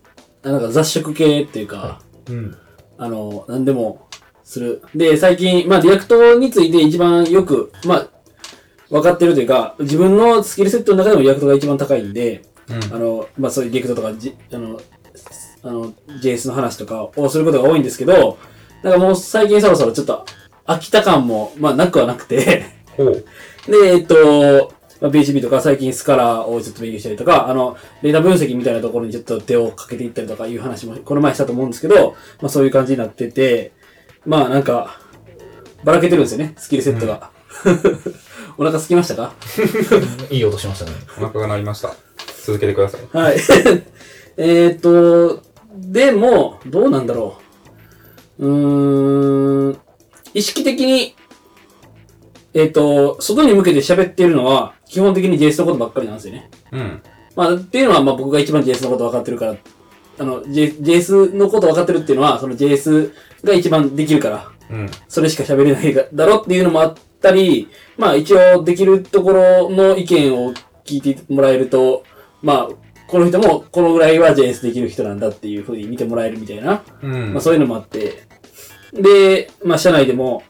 [0.42, 2.58] なんか雑食系っていうか、うん。
[2.98, 4.08] あの、何でも
[4.44, 4.82] する。
[4.96, 8.08] で、最近、まあ、 React について一番よく、まあ、
[8.90, 12.96] 分かってるというか、自分のスキルセットの中でも React が一番高いんで、うん。
[12.96, 14.82] あの、まあ、そういう React とか、じあの、
[15.64, 15.94] あの、
[16.24, 18.40] JS の話とかをすることが多いんですけど、
[18.82, 20.26] なんかもう最近そろそろちょっと
[20.66, 22.66] 飽きた感も、まあなくはなくて
[22.98, 23.26] ほう。
[23.68, 33.72] で、えっと、まあ、PHP とか最近 Scala をちょっと勉強したりとか、あの、データ分析みたいなところにちょっと手をかけていったりとかいう話もこの前したと思うんですけど、まあそういう感じになってて、
[34.26, 35.00] まあなんか、
[35.84, 37.32] ばらけてるんですよね、スキルセットが。
[38.58, 39.34] お腹空きましたか？
[40.30, 40.92] いい音しましたね。
[41.18, 41.96] お腹が鳴りました。
[42.46, 43.18] 続けてください。
[43.18, 43.38] はい。
[44.38, 45.42] えーっと、
[45.76, 47.38] でも、どうなんだろ
[48.40, 48.46] う。
[48.46, 49.78] うーん、
[50.34, 51.16] 意識的に、
[52.54, 56.50] えーっと、外に向けて喋ってるのは、基本的に JS のことばっかりなんですよね。
[56.74, 57.02] うん。
[57.34, 59.56] まあ、っていうのは、まあ僕が一番 JS のこと分かってるから、
[60.20, 63.14] あの、J、JS のこと分かってるっていうのは、その JS
[63.46, 64.90] が一番できるから、うん。
[65.08, 72.04] それしか喋れないだろっていうのもあったり、まあ一応できるところの意見を聞いてもらえると、
[72.42, 72.70] まあ、
[73.08, 77.34] この人もこのぐらいは JS できる人なんだっていう風に見てもらえるみたいな、うん。
[77.34, 78.24] まあそういうのもあって、
[78.92, 80.44] で、まあ社内でも、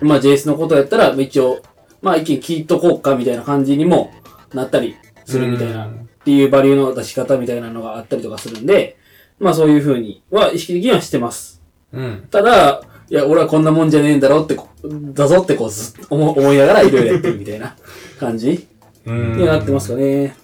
[0.00, 1.60] まあ JS のことやったら一応、
[2.02, 4.12] まあ意見聞いとこうかみたいな感じにも
[4.52, 8.96] なったりするみたいな、うんっていうバリューの出し方みたいなのがあったりとかするんで、
[9.40, 11.60] まあそういう風には意識的にはしてます。
[11.92, 12.28] うん。
[12.30, 17.76] ただ、いや、俺はこんなもんじゃねえんだろってこ、だぞってこうずっと思思いながらいろいろやってるみたいな
[18.20, 18.68] 感じ
[19.04, 19.36] うん。
[19.36, 20.36] になってますかね。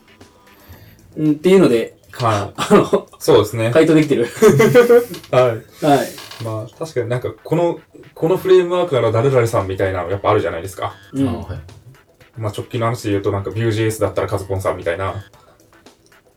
[1.17, 2.53] うん、っていうので、はい。
[2.57, 3.71] あの、そうですね。
[3.73, 4.27] 回答できてる。
[5.31, 5.85] はい。
[5.85, 6.09] はい。
[6.45, 7.81] まあ、確かになんか、この、
[8.15, 10.95] このフレームワークなら誰々さんみたいなのやっぱあるじゃないですか。
[11.13, 11.29] うん。
[11.29, 11.61] あはい。
[12.37, 15.25] まあ、直近の話で言うとなんか Vue.js だったらカズポンさんみたいな、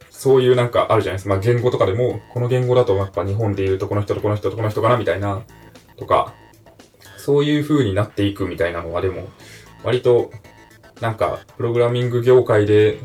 [0.10, 1.30] そういうなんかあるじゃないですか。
[1.30, 5.42] まあ、言語とかでも、この言語だとやっぱ日本で言うとこの人とこの人とこの人かなみたいな、
[5.98, 6.34] とか、
[7.18, 9.30] そういう風になっていくみたいなのはでも、
[9.84, 10.32] 割と、
[11.00, 13.00] なんか、プログラミング業界で、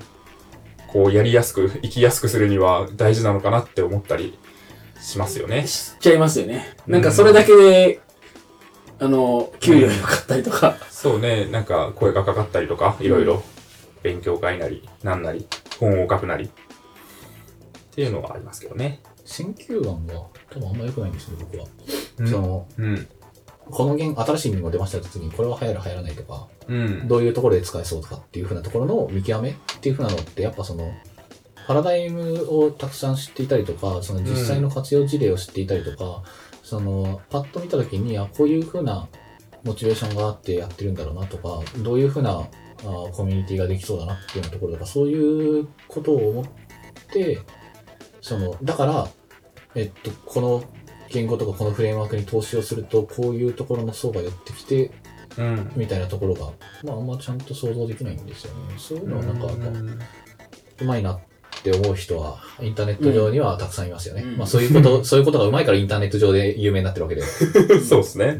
[0.96, 4.38] こう、やりやすく、生きやすくするには大事なのかなって思ったり
[4.98, 5.66] しますよね。
[5.66, 6.74] しちゃいますよね。
[6.86, 8.00] なんかそれだけで、
[8.98, 10.78] あの、給料良かったりとか。
[10.88, 13.42] そうね、なんか声がかかったりとか、いろいろ
[14.02, 15.46] 勉強会なり、なんなり、
[15.78, 16.48] 本を書くなり、っ
[17.94, 19.02] ていうのはありますけどね。
[19.26, 21.66] 選球眼は多分あんま良くないんですよ、僕は。
[22.20, 23.08] うんその、うん。
[23.70, 27.08] この言新しい言語が出ました時に、これは流行る流行らないとか、うん。
[27.08, 30.92] どういうところで使えそうとかっていう風なところの見極めっていう風なのって、やっぱその、
[31.66, 36.22] パラダイムをたくさん知っていたりとか、その実際の活用事例を知っていたりとか、
[36.62, 39.08] その、パッと見た時に、あ、こういう風な
[39.64, 42.48] モチベーションがあってやってるんだろうなとか、どういう風なあ
[43.12, 46.44] コミュニティができそうだなっていうようなところとか、そういうことを思っ
[47.12, 47.40] て、
[48.20, 49.08] その、だから、
[49.74, 50.64] えっと、この
[51.10, 54.90] 言語とかこのフレームワークに投資をすると、こういうところの層が寄ってきて、
[55.38, 55.70] うん。
[55.76, 56.46] みたいなところが、
[56.82, 58.74] まあ、あんまちゃんと想像できないんですよね。
[58.78, 59.46] そういうのはなんか、
[60.80, 61.20] うまいなっ
[61.62, 64.22] て思う人は、インターネット上にはたくさんいますよね。
[64.22, 67.22] うんまあ、そういうこと、 そういうことがうまいからインターネット上で有名になってるわけで。
[67.80, 68.38] そうですね。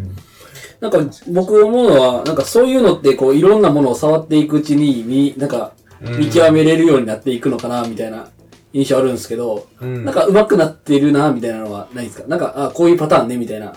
[0.81, 8.29] なんか僕思うのは、なんかそういうのってこういろんなものを触っていくうちに、み、なんか見極めれるようになっていくのかな、みたいな
[8.77, 10.05] 印象あるんですけど、うん。
[10.05, 12.29] なんか上手くなってるな、みたいなのはないですか？
[12.29, 13.75] なんか、あ、こういうパターンね、みたいな。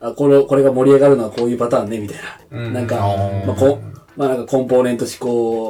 [0.00, 2.18] あ、これ、これが盛り上がるのはこういうパターンね、みたい
[2.50, 2.58] な。
[2.58, 2.96] うんなんか、
[3.46, 3.78] まあ、こ
[4.16, 5.14] まあなんかコンポーネント志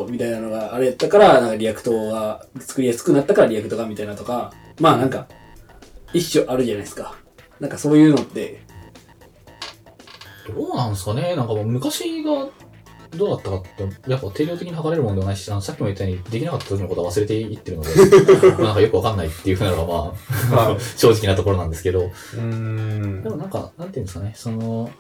[0.05, 5.29] 向みたいなのがあれやったから、なんか React が作りやすくなったから React がみたいなとか、まあなんか、
[6.13, 7.15] 一種あるじゃないですか。
[7.61, 8.63] なんかそういうのって、
[10.49, 11.37] どうなんですかね？
[11.37, 12.49] なんかもう昔が
[13.17, 17.91] どうだったかって、やっぱ定量的に測れるものではないし、あのさっきも言ったように、できなかった時のことは忘れていってるので、
[18.59, 19.95] まあなんかよくわかんないっていうふうなのがま
[20.63, 20.81] あ、はい。
[20.97, 23.23] 正直なところなんですけど、うん。
[23.23, 23.29] で。
[23.29, 24.91] もなんか、なんていうんですかね、その、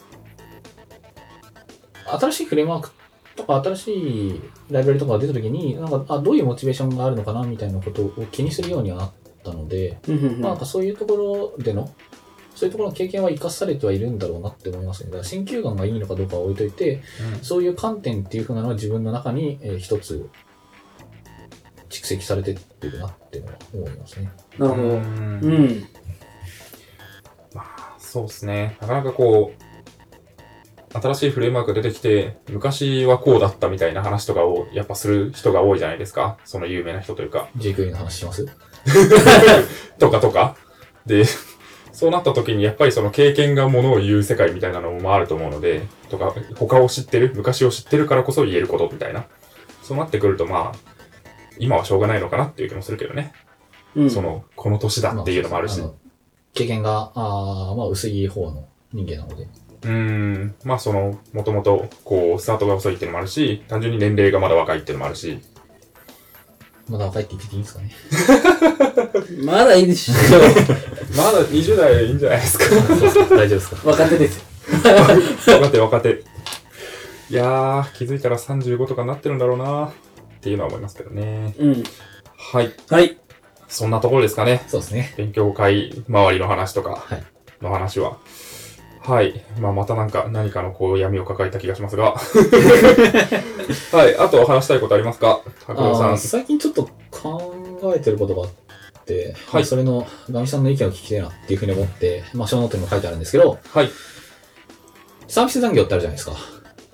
[2.05, 2.91] 新しいフレームワーク
[3.37, 4.41] とか新しい
[4.71, 9.99] ライブラリとかが出たときに、なんか、あ、どういうモチベーションがあるのかなみたいなことを気にするようにはなったので、
[10.39, 11.91] まあなんかそういうところでの、
[12.63, 15.07] そういうところの経験は生かされてはいるんだろうなって思いますね。
[15.11, 17.03] だから選球眼がいいのかどうかは置いといて、
[17.43, 20.29] そういう観点っていう風なのは自分の中に、えー一つ
[21.91, 24.31] 蓄積されてってるなっていうのは思いますね。
[24.59, 24.83] なるほど。
[24.83, 25.01] うん
[25.43, 25.85] うん。
[27.99, 28.77] そうですね。
[28.81, 36.39] なかなかこう、新しいフレームワークが出てきて、昔はこうだったみたいな話とかをやっぱする人が多いじゃないですか。
[36.45, 37.49] その有名な人というか。
[37.57, 38.47] JQA の話します？
[39.99, 40.57] とかとか。
[41.07, 41.25] で、
[42.03, 49.27] そうなった時にやっぱりその経験がものを言う世界みたいなのもあると思うので、とか、他を知ってる、昔を知ってるからこそ言えることみたいな。
[49.85, 50.79] そうなってくるとまあ、
[51.61, 53.33] 今はしょうがないのかなっていう気もするけどね。
[53.95, 54.11] うん。
[54.11, 55.79] その、この年だっていうのもあるし。
[55.79, 55.95] の
[56.55, 59.45] 経験が、あーまあ薄い方の人間なので。
[59.45, 65.39] うーん、まあその、もともと、こう、スタートが遅いっていうのもあるし、単純に年齢がまだ若いっていうのもあるし、
[66.89, 67.93] まだ若いって言ってていいんですかね。
[69.45, 70.15] まだいいでしょ。
[71.17, 72.65] まだ20代でいいんじゃないですか。
[73.35, 74.43] 大丈夫ですか若手ですよ。
[75.47, 76.25] 若手若手。
[77.31, 79.91] いやー、気づいたら35とかなってるんだろうなっ
[80.41, 81.55] ていうのは思いますけどね。
[81.59, 81.83] うん。
[82.37, 82.73] はい。
[82.91, 83.17] はい。
[83.69, 84.63] そんなところですかね。
[84.69, 85.15] そうですね。
[85.17, 87.23] 勉強会周りの話とかはい。
[87.63, 88.11] の話は。
[88.11, 88.19] はい。
[89.61, 92.15] まあ、またなんか何かのこう闇を抱えた気がしますが。
[93.93, 94.17] はい。
[94.17, 95.41] あと話したいことありますか？
[95.67, 96.19] 白郎さん。
[96.19, 103.91] 最近ちょっと考えてることがあって、はいまあそれの、ガミさんの意見を聞きたいなっていうふうに思って、まあ、小ノートにも書いてあるんですけど、はい。
[105.27, 106.37] サービス残業ってあるじゃないですか。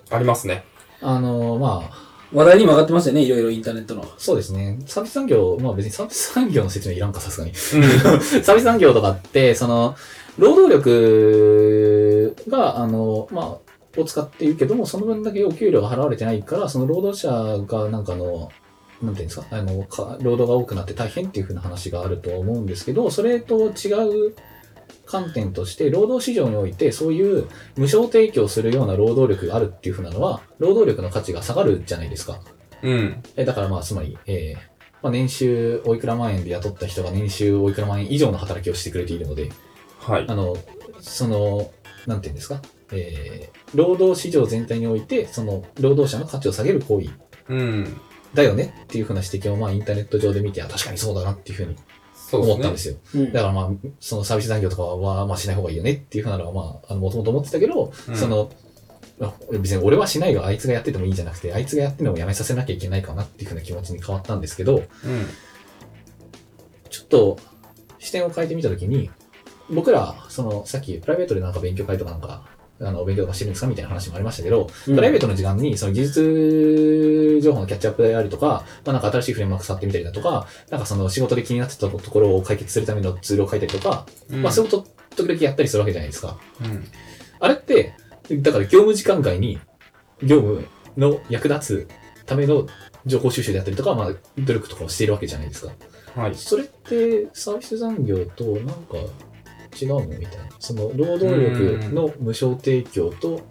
[0.09, 0.63] ありますね。
[1.01, 4.05] あのーまあ、話題にも上がってますよね、いろいろインターネットの。
[4.17, 4.79] そうですね。
[4.85, 7.51] サービス産業、まあ別にサービス産業の説明いらんか、さすがに。
[7.51, 7.57] うん。
[8.43, 9.95] サービス産業とかって、その、
[10.39, 17.29] 労働力が、あの、まあ、を使っているけども、その分だけお給料が払われてないから、その労働者
[17.65, 18.49] がなんかあの、
[19.01, 24.35] なんていうんですか、あの、か労働が多くなって大変っていう風な話があると思うんですけど、それと違う
[25.05, 32.39] 観点として、労働市場において、そういう無償提供するような労働力があるっていう風なのは、労働力の価値が下がるじゃないですか。
[32.83, 33.23] うん。
[33.35, 39.49] えだからまあ、つまり、えーまあ、年収おいくら万円で雇った人が年収おいくら万円以上の働きをしてくれているので、
[40.09, 40.35] はいあ。
[40.35, 40.57] の、
[40.99, 41.71] その、
[42.07, 47.09] なんていうんですか、えー労働市場全体において、その、労働者の価値を下げる行為
[47.49, 47.97] うん。
[48.33, 48.73] だよね？
[48.83, 51.75] っていうふうな指摘を、まあ、インターネット上で見て、あ、確かにそうだなっていうふうに
[52.13, 52.97] そう思ったんでですすよ。
[53.15, 58.51] うんだからまあ、そのサービス残業とかは、まあ、しない方がいいよねっていうふうなのは、まあ、あの、もともと思ってたけど、うんその、
[59.21, 64.87] あ別に俺はしないがあいつがやっててもいいんじゃなくて、あいつがやってるのもやめさせなきゃいけないかなっていうふうな気持ちに変わったんですけど、ね。
[66.89, 67.39] ちょっと
[67.99, 69.11] 視点を変えてみたときに、
[69.71, 72.43] 僕ら、その、さっきプライベートでなんか勉強会とかなんか、
[72.81, 84.41] あの、お勉強とかしてるんですかみたいな話もありましたけど、うんプライベートの時間に、その技術情報のキャッチアップであるとか、まあなんか新しいフレームワーク触ってみたりだとか、なんかその仕事で気になってたところを解決するためのツールを書いたりとか、うん。
[84.41, 86.37] まあそういうこと、時々やったりするわけじゃないですか。
[86.63, 86.85] うん。
[87.39, 87.95] あれって、
[88.31, 89.59] だから業務時間外に、
[90.23, 90.65] 業務
[90.97, 92.67] の役立つための
[93.05, 95.73] 情報収集であったりとか、まあ努力とかをしているわけじゃないですか。
[96.15, 96.35] はい。
[96.35, 98.95] それってサービス残業となんか
[99.79, 100.49] 違うのみたいな。
[100.59, 103.41] その労働力の無償提供と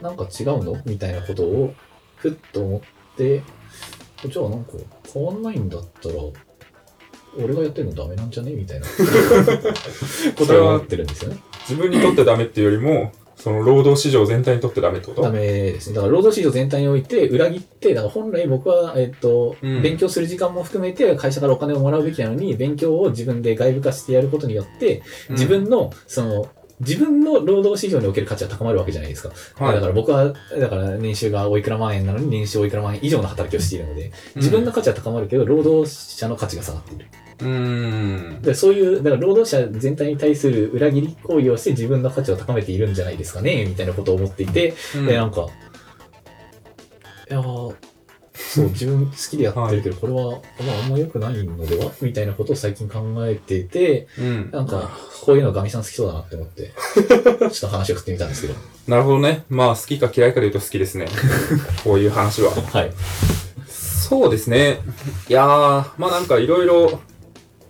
[0.00, 0.80] なんか違うの？
[0.84, 1.74] みたいなことを
[2.16, 2.80] ふっと思っ
[3.16, 3.42] て、
[4.28, 4.72] じゃあなんか
[5.12, 6.14] 変わんないんだったら、
[7.38, 8.52] 俺がやってるのダメなんじゃね？
[8.52, 11.38] みたいな答えは合ってるんですよね。
[11.68, 13.12] 自分にとってダメっていうよりも、
[13.42, 15.22] その労働市場全体にとってダメってこと？
[15.22, 15.96] ダメですね。
[15.96, 29.30] だから労働市場全体において裏切って、だから本来僕は、えっと、うん勉強する時間も含めて会社からお金をもらうべきなのに、勉強を自分で外部化してやることによって、自分の、その、自分の労働市場における価値は高まるわけじゃないですか。
[29.64, 37.06] はいだから僕は、だから年収がおいくら万円なのに年収おいくら万円以上の働きをしているので、自分の価値は高まるけど、労働者の価値が下がっている。
[37.42, 38.42] うーん。
[38.42, 45.46] でそういう、だから労働者全体に対する裏切り行為をして自分の価値を高めているんじゃないですかね、みたいなことを思っていて、うんで、なんか、
[47.30, 47.74] いやー
[48.34, 50.22] そう、 自分好きでやってるけど、これは、
[50.66, 51.90] まあ、あんま良くないのでは？
[52.00, 54.50] みたいなことを最近考えていて、うん。
[54.50, 54.90] なんか、
[55.22, 58.54] こういうのガミさん好きそうだなって思って、 ちょっと話を振ってみたんですけど。
[58.88, 59.44] なるほどね。
[59.48, 61.06] まあ、好きか嫌いかで言うと好きですね。
[61.84, 62.50] こういう話は。
[62.50, 62.92] はい。
[63.68, 64.80] そうですね。
[65.28, 65.48] いやー、
[65.96, 67.00] まあなんかいろいろ、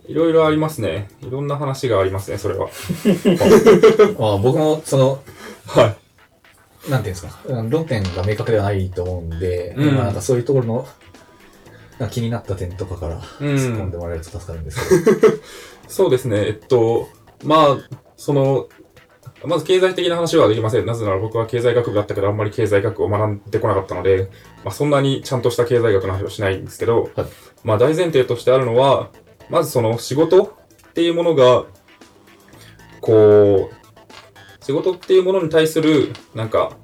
[0.07, 1.07] いろいろありますね。
[1.21, 2.67] いろんな話がありますね、それは。
[4.19, 5.23] ま あ、僕も、その、
[5.65, 5.95] は
[6.89, 10.87] なんていうんですか、うん論点が明確ではないと思うんで、うんまあ、なんかそういうところの、
[12.09, 13.97] 気になった点とかからう突っ込んんで。
[13.97, 15.33] もらえると助かるんですけど。
[15.87, 16.47] そうですね。
[16.47, 17.07] えっと、
[17.43, 17.77] まあ、
[18.17, 18.67] その、
[19.45, 20.85] まず経済的な話はできません。
[20.85, 24.29] なぜなら僕は経済学部だったけど、あんまり経済学を学んでこなかったので、
[24.63, 27.27] まあそんなにちゃんとした経済学の話をしないんですけど、はい
[27.63, 29.09] まあ大前提としてあるのは、
[29.49, 30.55] まずその仕事
[30.89, 31.65] っていうものが、
[33.01, 36.77] こう、仕事っていうものに対する、なんか、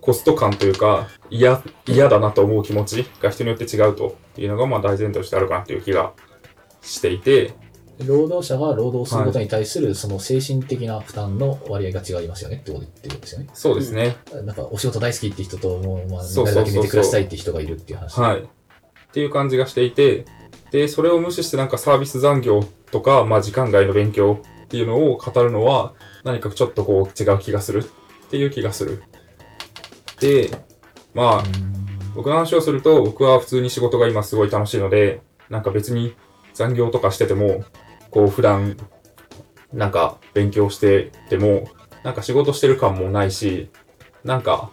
[0.00, 6.12] コスト感というか、嫌、嫌だなと思う気持ちが人によって違うというのが、まあ大前提としてあるかなという気が
[6.82, 7.54] していて、
[8.04, 13.48] 労働者が労働することに対する、その精神的な負担の割合が違いますよねってこと言ってるんですよね。
[13.54, 14.16] そうですね。
[14.44, 18.20] なんか、お仕事大好きって人と、もう、まあ、なるだけ寝て暮らしたいって人がいるっていう話。
[18.20, 18.40] はい。
[18.40, 18.46] っ
[19.12, 20.26] ていう感じがしていて、
[20.70, 25.94] で、それを無視してなんかサービス残業とか、まあ時間外の勉強っていうのを語るのは、
[26.24, 27.84] 何かちょっとこう違う気がする
[28.26, 29.02] っていう気がする。
[30.20, 30.50] で、
[31.14, 31.42] まあ、
[32.14, 36.14] 僕の話をすると、僕は普通に仕事が今すごい楽しいので、なんか別に
[36.54, 37.64] 残業とかしてても、
[38.10, 38.76] こう普段、
[39.72, 41.68] なんか勉強してても、
[42.02, 43.70] なんか仕事してる感もないし、
[44.24, 44.70] なんか、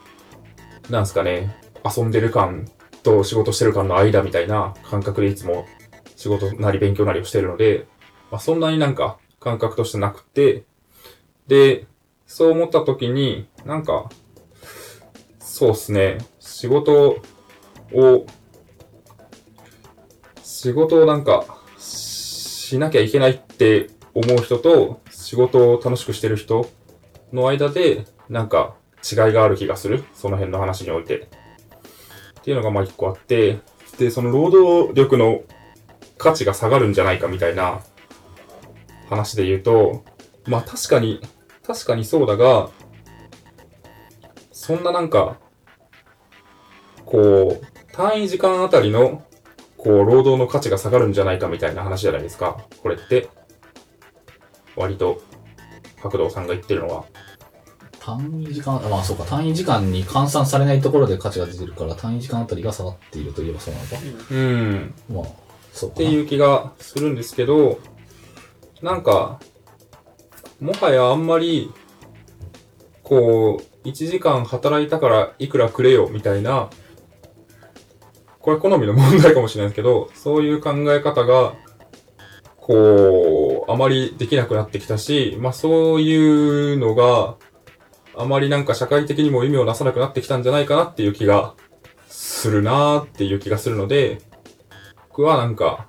[0.89, 2.65] なんすかね、遊んでる感
[3.03, 5.65] と仕事してるかの間みたいな感覚でいつも
[6.23, 7.85] 仕事なり勉強なりをしているので、
[8.31, 10.63] まあ、そんなになんか感覚としてなくて、
[11.47, 11.85] で、
[12.25, 14.09] そう思った時に、なんか、
[15.37, 17.17] そうっすね、仕事
[17.91, 18.25] を、
[20.41, 21.45] 仕事をなんか、
[21.77, 26.69] しなきゃいけないって思う人と、仕事を楽しくしてる人
[27.33, 30.05] の間で、なんか違いがある気がする。
[30.13, 31.27] その辺の話において。
[32.39, 33.59] っていうのがまあ一個あって、
[33.97, 35.41] で、その労働力の
[36.23, 37.81] 価値が下がるんじゃないかみたいな
[39.09, 40.03] 話で言うと、
[40.47, 41.21] まあ確かに、
[41.67, 42.69] 確かにそうだが、
[44.51, 45.37] そんななんか、
[47.05, 49.23] こう、単位時間あたりの、
[49.77, 52.63] こう、労働の価値が下がるんじゃないかみたいな話じゃないですか。
[52.81, 53.29] これって。
[54.77, 55.21] 割と、
[56.01, 57.05] 角堂さんが言ってるのは。
[57.99, 63.97] 単位時間、あまあそうか、単位時間に換算されないところで価値が出てるから、単位時間あたりが下がっているといえばそうなのか。
[64.31, 64.93] うん。
[65.09, 65.42] まあ。
[65.87, 67.79] っていう気がするんですけど、
[68.81, 69.39] なんか、
[70.59, 71.71] もはやあんまり、
[73.01, 76.69] こう、1時間働いたからいくらくれよみたいな、
[78.39, 81.53] これ好みの問題かもしれないですけど、そういう考え方が、
[82.57, 87.35] こう、あまりできなくなってきたし、まあそういうのが、
[88.15, 91.55] あまりなんか社会的にも意味をなさなくなってきたんじゃないかなっていう気が
[92.07, 94.21] するなーっていう気がするので、
[95.15, 95.85] 僕はなんか、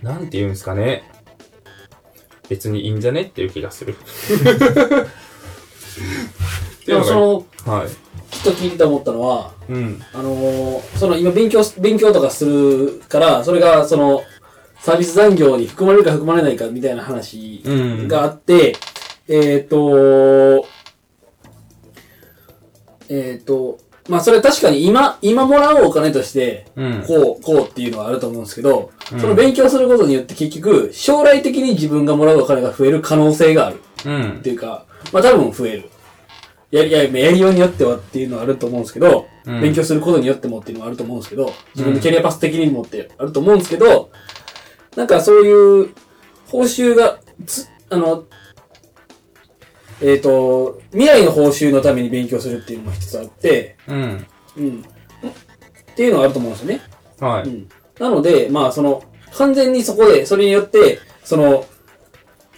[0.00, 1.02] なんて言うんですかね。
[2.48, 3.96] 別にいいんじゃねっていう気がする。
[6.86, 7.88] でもその、が、はい。
[8.30, 10.00] きっと聞いてて思ったのは、うん。
[10.14, 14.22] あのーその今勉強、勉強とかするから、それがその、
[14.78, 17.72] サービス残業に含まれるか含まれないかみたいな話う
[18.04, 18.06] ん。
[18.06, 18.76] があって、
[19.26, 20.64] えっ、と、
[23.08, 23.78] えっ、と、
[24.10, 27.04] まあそれは確かに今、今もらうお金として、うん。
[27.06, 34.50] こう、こうっていうのはあると思うんですけど、うんその勉強することによって結局、将来的に自分がもらうお金が増える可能性があるうんって。
[34.50, 35.88] いうか、まあ多分増える。
[36.72, 44.10] やり、やりやりようによってはっていうのはあると思うんですけど、うん勉強することによってもっていうのはあると思うんですけど、自分のキャリアパス的にもってあると思うんですけど、
[44.96, 45.90] なんかそういう
[46.48, 48.24] 報酬がつ、あの、
[50.02, 54.26] えっ、と、未来の報酬のために勉強するっていうのも一つあって、うん。
[54.56, 54.80] うん。
[54.80, 56.80] っていうのがあると思うんですよね。
[57.20, 57.48] はい。
[57.48, 57.68] うん。
[57.98, 61.66] なので、まあその、完全にそこで、それによって、その、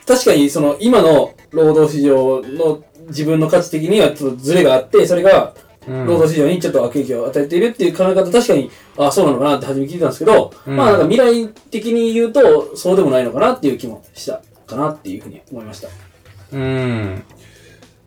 [0.06, 5.54] 確かにその今の労働市場の自分の価値的にはちょっとズレがあって、それが
[5.86, 15.88] うん労働市場にちょっと悪影響を与えているっていう考え方、確かに、あそうなのかなって初め聞いてたんですけど、うんまあなんか未来的に言うと、そうでもないのかなっていう気もしたかなっていうふうに思いました。
[16.52, 17.24] うん。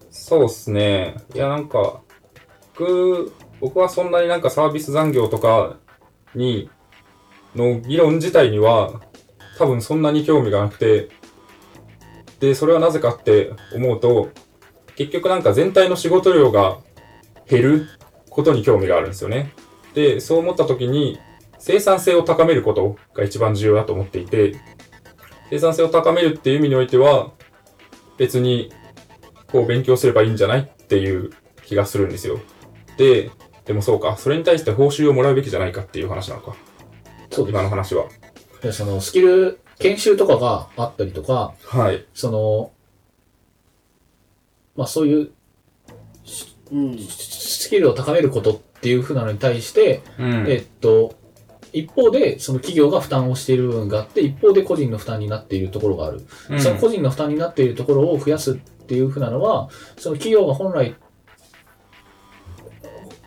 [0.09, 1.15] そうっすね。
[1.33, 2.01] いや、なんか、
[2.77, 5.77] 僕、僕はそんなになんかサービス残業とか
[6.33, 6.69] に、
[7.55, 9.01] の議論自体には、
[9.57, 11.09] 多分そんなに興味がなくて、
[12.39, 14.29] で、それはなぜかって思うと、
[14.95, 16.77] 結局なんか全体の仕事量が
[17.47, 17.87] 減る
[18.29, 19.53] ことに興味があるんですよね。
[19.93, 21.19] で、そう思った時に、
[21.57, 24.55] 生産性を高めることが一番重要だと思っていて、
[25.49, 27.31] 生産性を高めるっていう意味においては、
[28.17, 28.71] 別に、
[29.47, 31.31] こう勉強すればいいんじゃないっていう
[31.65, 32.39] 気がするんですよ。
[32.97, 33.31] で、
[33.65, 36.55] でもそうか、それに対して報酬をもらうべきじゃないかっていう話なのか。
[37.31, 38.05] そうです今の話は。
[38.61, 42.05] でそのスキル、研修とかがあったりとか、はい。
[42.13, 42.71] その、
[44.75, 45.31] まあそういう
[46.71, 46.97] うん。
[46.97, 50.45] スキルを高めることっていうふうなのに対して、うん。
[50.47, 51.15] えっと、
[51.75, 56.21] 一方で、その企業が負担をしている部分があって、一方で個人の負担になっているところがある。
[56.49, 60.95] うんその個人の負担になっているところを増やすっていうふうなのは、その企業が本来、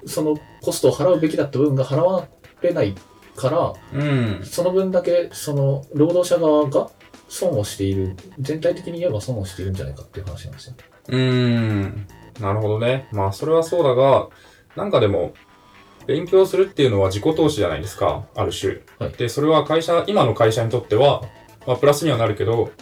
[0.06, 2.26] そのコストを払うべきだった部分が払わ
[2.62, 2.94] れない
[3.36, 4.40] から、うん。
[4.44, 6.90] その分だけ、その、労働者側が
[7.28, 10.74] 損をしている、全体的に言えば損をしているんじゃないかっていう話なんですよ。
[11.08, 12.06] うーん。
[12.40, 13.08] なるほどね。
[13.12, 14.28] まあ、それはそうだが、
[14.74, 15.34] なんかでも、
[16.08, 18.24] 勉強するっていうのは自己投資じゃないですか。
[18.34, 18.80] ある種。
[18.98, 21.22] はいで、それは会社、今の会社にとっては、
[21.66, 22.72] まあ、プラスにはなるけど、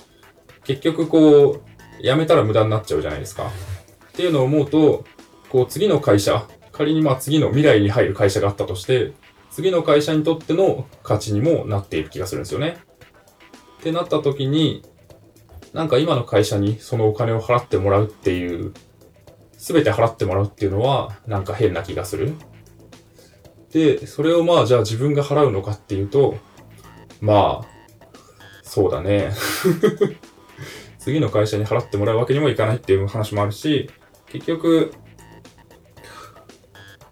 [0.62, 3.50] 結局こう、辞めたら無駄になっちゃうじゃないですか。
[4.10, 5.04] っていうのを思うと、
[5.48, 9.12] こう、次の会社、仮にまあ次の未来に入る会社があったとして、
[9.50, 12.76] 次の会社にとっての価値にもなっている気がするんですよね。
[13.80, 14.84] ってなった時に、
[15.72, 18.72] なんか今の会社にそのお金を払ってもらうっていう、
[19.58, 22.32] すべて払ってもらうっていうのは、なんか変な気がする。
[23.76, 26.38] で、それをまあじゃあ自分が払うのかっていうと、
[27.20, 27.66] まあ、
[28.62, 29.32] そうだね。
[30.98, 33.90] 次の会社に払ってもらうわけにもいかないっていう話もあるし、
[34.28, 34.92] 結局、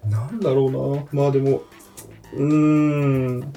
[0.08, 1.06] なんだろうな。
[1.12, 1.64] まあでも、
[2.32, 2.44] うー
[3.44, 3.52] ん。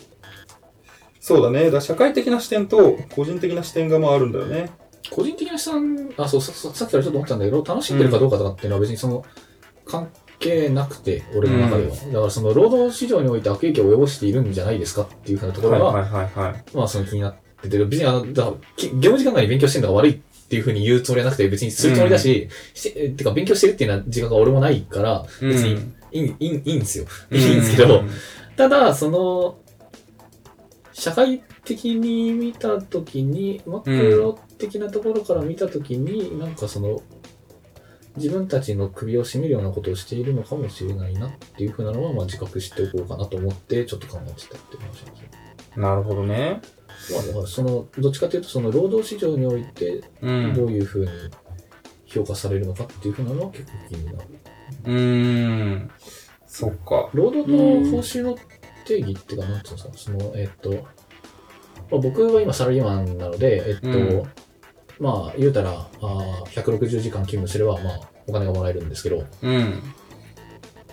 [1.22, 1.72] そうだね。
[1.72, 4.70] だ社会的な視点と個人的な視点がまああるんだよね。
[5.12, 9.24] 個人的な資産、あ、そう、さささっきからちょっと思ったんだけど、楽しんでるかどうかとかっていうのは別にその、
[9.86, 11.96] 関係なくて、俺の中では。
[11.96, 16.64] だからその、労働市場において悪影響を及ぼしているんじゃないですかっていうふうなところが、はいはいはいはい。
[16.74, 20.20] まあその気になってて、別にあの、だ業務時間外に勉強してるのが悪いっ
[20.50, 27.06] ていうふうに言うつもりはなくて、別にするつもりだし、してえてか勉強してるっていうのは時間が俺もないから、別にいい、いい、いいんですよ。
[27.32, 28.04] いいんですけど、
[28.56, 29.58] ただ、その、
[30.94, 37.02] 社会的に見たときに、マクロ的なところから見たときに、なんかその、
[38.18, 45.82] 自分たちの首を絞めるようなことをしているのかもしれないなっていうふうなのは、まあ自覚しておこうかなと思って、ちょっと考えてたっていう話なんですよ。
[45.82, 46.62] なるほどね。
[47.12, 50.54] まあだからその、どっちかというと、その労働市場において、うん。
[50.54, 51.12] どういうふうに
[52.06, 54.18] 評価されるのかっていうふうなのは結構気になる。
[54.86, 55.92] うーん。
[56.48, 57.10] そっか。
[57.14, 57.58] 労働の
[57.92, 58.36] 報酬の
[58.86, 64.30] 定義っていうか、なんていうんですか、その、えっと、まあ、僕は今サラリーマンなので、えっと、うん
[65.00, 69.82] まあ、言うたら、あー160時間勤務すれば、まあ、お金がもらえるんですけど、うん。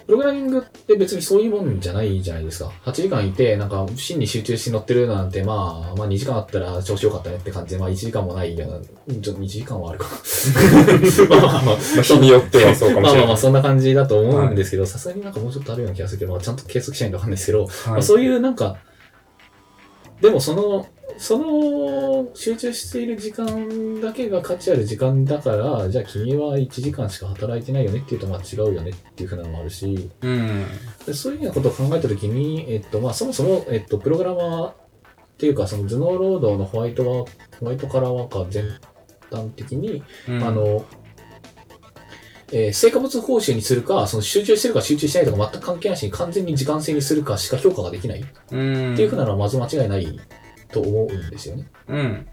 [0.06, 2.70] プログラミングって別にそういうもんじゃないじゃないですか。
[2.84, 8.70] 8時間いて、なんか、真に集中して乗ってるなんて、まあ、まあ2時間あったら調子良かったねって感じで、まあ1時間もないよう
[9.12, 10.06] な、ちょっと2時間はあるか
[11.30, 11.36] な。
[11.36, 13.26] まあまあまあ、 まあ、日によってはそうかもしれない。
[13.28, 18.02] まあそんな感じだと思うんですけど、さすがになんかもうちょっとあるような気がするけど、まあ、ちゃんと計測しないとわかんないですけど、まあ、はい。
[18.02, 18.76] そういうなんか、
[20.24, 20.86] でもその、
[21.18, 30.66] その集中している時間だけが価値ある時間だから、じゃあ君は1時間しか働いてないよねっていうとまあ違うよねっていうふうなのもあるし、うん。
[31.04, 34.74] でそういうようなことを考えたときに、えっとまあそもそも、えっと、プログラマーっ
[35.36, 37.26] ていうかその頭脳労働のホワイトワ
[37.60, 38.64] ホワイトカラーワーカー全
[39.30, 40.86] 般的に、うんあ、の、
[42.54, 48.96] えー成果物報酬にするか、その集中してるか集中してないとか全く関係なしに完全に時間制にするかしか評価ができないっうん。
[48.96, 50.20] ていうふうなのはまず間違いない
[50.70, 51.68] と思うんですよね。
[51.88, 52.26] うん。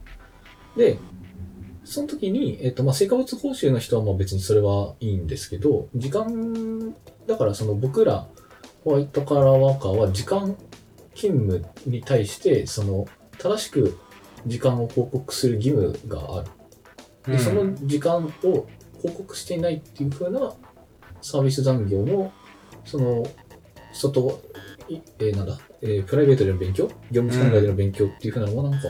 [0.77, 0.99] で、
[1.83, 6.93] その時に、えっ、と、まあ、成果物報酬の人はまあ別にそれはいいんですけど、時間、
[7.27, 8.27] だからその僕ら
[8.83, 10.55] ホワイトカラーワーカーは時間
[11.15, 13.07] 勤務に対して、その
[13.37, 13.97] 正しく
[14.45, 17.33] 時間を報告する義務がある。
[17.33, 18.67] で、その時間を
[19.01, 20.53] 報告していないっていう風な
[21.21, 22.31] サービス残業の、
[22.85, 23.23] その、
[23.93, 24.41] 外、
[24.87, 28.89] いえーなんだ、えープライベートでの勉強業務時間外での勉強っていう風なのはなんか、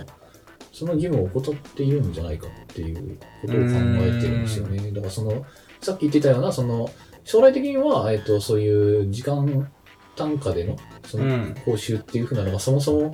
[0.72, 4.91] その義務を怠っているんじゃないかっていうことを考えてるんですよね。
[4.91, 5.45] だからその、
[5.82, 6.89] さっき言ってたような、その、
[7.24, 9.72] 将来的には、えっ、と、そういう時間
[10.16, 11.55] 単価での、その、うん。
[11.66, 13.12] 報酬っていう風なのがそもそも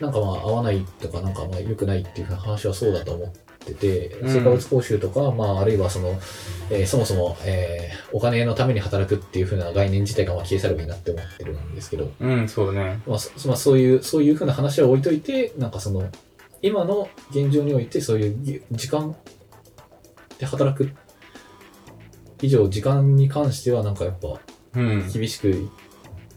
[0.00, 3.32] なんかまあ合わないとかなんかまあ良くないっていう話はそうだと思
[3.62, 6.18] ってて、うん成果物報酬とか、まああるいはその、
[6.70, 13.00] えーそもそも、えーお金のために働くっていう風な概念自体がまあ消え去ればいいなって思ってるんですけど、うん、そうだね。
[13.06, 16.06] まあそまあそういう、そういう風な話は置いといて、なんかその、
[16.60, 19.16] 今の現状においてそういうぎ時間
[20.38, 20.92] で働く
[22.42, 24.40] 以上時間に関してはなんかやっぱ
[24.74, 25.12] うん。
[25.12, 25.68] 厳しく言っ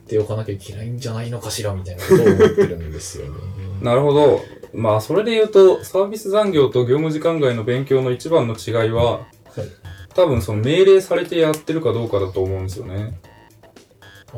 [0.08, 3.32] ておかなきゃいけないんじゃないのかしらみたいなことを思ってるんですよね。
[3.82, 4.42] なるほど。
[4.76, 13.20] まあ、それで言うと、サービス残業と業務時間外の勉強の一番の違いは、はい多分その命令されてやってるかどうかだと思うんですよね。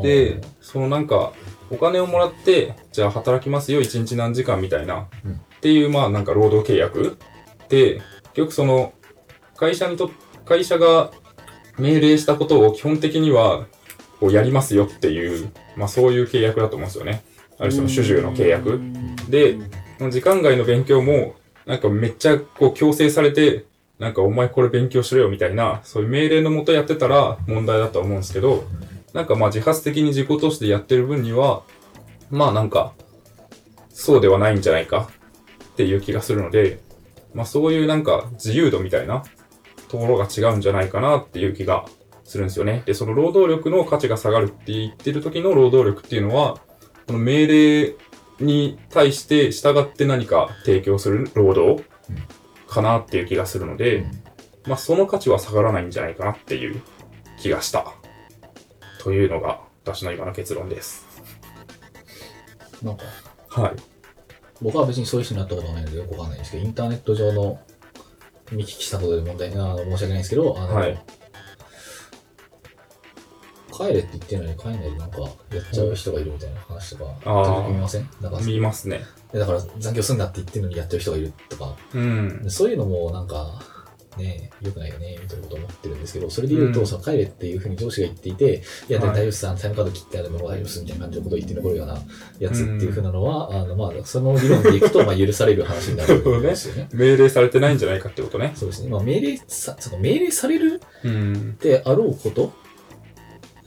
[0.02, 1.34] で、そのなんか、
[1.70, 7.18] お金をもらって、じゃあ働きますよ、1日何時間みたいな、うんっていう、まあなんか労働契約
[7.70, 8.94] で、結局その、
[9.56, 10.12] 会社にと、
[10.46, 11.12] 会社が
[11.78, 13.68] 命令したことを基本的には、
[14.20, 17.24] こうやりますよっていう、まあそういう契約だと思うんですよね。
[17.60, 18.80] ある種の主従の契約。
[19.30, 19.58] で、
[20.10, 23.66] 時間外の勉強も、なんかめっちゃこう強制されて、
[24.00, 28.64] なんかお前これ勉強しろよみたいな、そういう命令のもとやってたら問題だと思うんですけど、
[29.14, 31.64] なんかまあ自発的に自己投資でやってる分には、
[32.30, 32.94] まあなんか、
[33.90, 35.10] そうではないんじゃないか
[35.72, 36.80] っていう気がするので、
[37.34, 39.24] まあそういうなんか自由度みたいな
[39.90, 41.86] ところが違うんじゃないかなっていう気が
[42.24, 42.84] するんですよね。
[42.86, 46.60] で、その労働力の価値が下がるって言ってる時の労働力っていうのは、
[47.08, 47.96] この命令
[48.40, 51.84] に対して従って何か提供する労働
[52.68, 54.06] かなっていう気がするので、
[54.66, 56.82] まあその価値は下がらないんじゃないかなっていう
[57.40, 57.94] 気がした。
[59.00, 61.06] というのが私の今の結論です。
[62.84, 63.04] なんか、
[63.50, 63.72] はい。
[64.62, 67.60] 僕は別にそういう人になったことはないのでよくわかんないんですけど、インターネット上の
[68.52, 71.00] 見聞きしたことで問題あの申し訳ないんですけど、あの、はい
[73.78, 75.30] 帰れって言ってるのに帰んないでなんかやっ
[75.72, 78.10] ちゃう人がいるみたいな話とか、あー時々見ません？
[78.22, 79.02] なんか見ますね。
[79.34, 82.46] だから残業すんなって言ってるのにやってる人がいるとか、うん。
[82.48, 83.60] そういうのもなんか、
[84.18, 92.00] ね、良くないよね、みたいなこと思ってるんですけど、それで言うと、さ、帰れっていうふうに上司が言っていて、いや、で大丈夫です、あのタイムカード切ってあるのも大丈夫です、みたいな感じのことを言って残るような
[92.40, 96.90] やつっていうふうなのは、あの、まあ、その理論でいくと、まあ、許される話になるんですよね。
[96.94, 98.54] 命令されてないんじゃないかってことね。
[98.56, 98.90] そうですね。
[98.90, 101.58] まあ、命令さ、その命令されるうん。
[101.58, 102.54] であろうこと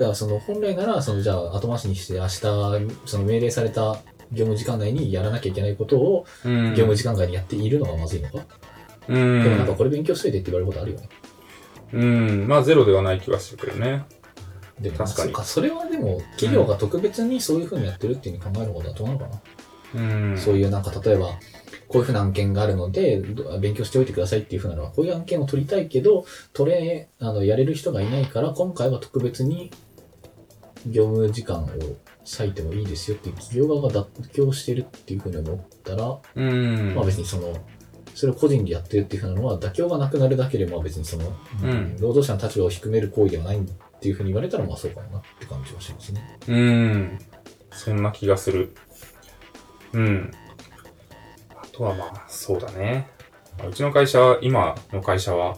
[0.01, 2.41] だからその本来なら、そのじゃあ後回しにして明日、
[3.05, 3.99] その命令された
[4.33, 6.71] 業務時間内にやらなきゃいけないことをうん。
[6.71, 8.39] 業務時間外にやっているのがまずいのか、
[9.09, 9.77] うでもなんかん。
[9.77, 11.09] これ勉強しといてって言われることあるよね。
[11.93, 12.49] うん。
[12.49, 14.07] まあ、ゼロではない気はするけどね。
[14.81, 20.39] でも確かにそっそれはでも企業が特別にそういうふうにやってるっていうふうに考えることはどうなのかな、うん。
[20.39, 21.39] そういうなんか例えば、
[21.89, 29.73] こういうふうな案件があるので、ど勉強しておいてくださいっていうふうなのは、こういう案件を取りたいけど、取れ、あの、やれる人がいないから、今回は特別に
[30.87, 31.69] 業務時間を
[32.39, 36.95] 割いてもいいですよって企業側が妥協してるっていうふうに思ったら、うん。
[36.95, 37.55] まあ別にその、
[38.15, 41.33] それを個人でやってるっていうふうなのは、妥協がなくなるだけで、まあ別にその、
[41.63, 43.61] うん労働者の立場を低める行為ではないっ
[44.01, 46.39] ていうふうに言われたら、まあそうかもなって感じはしますね。
[46.49, 47.19] うん。
[47.73, 48.75] そんな気がする。
[49.93, 50.31] うん。
[51.57, 53.09] あとはまあ、そうだね。
[53.59, 55.57] まあうちの会社、今の会社は、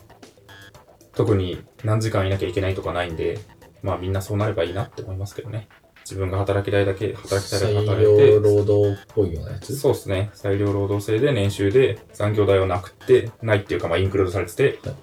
[1.15, 3.39] 特に何時間いなきゃいけないとかないんで、
[3.83, 5.69] まあみんなそうなればいいなって思いますけどね。
[6.05, 9.77] 自分が働きたいだけ、働きたいだけ裁働いて量、労働っぽいようなやつ？
[9.77, 10.31] そうですね。
[10.35, 14.97] 裁量労働制で年収で残業代はなくて、ないっていうかまあインクルードされてて、はい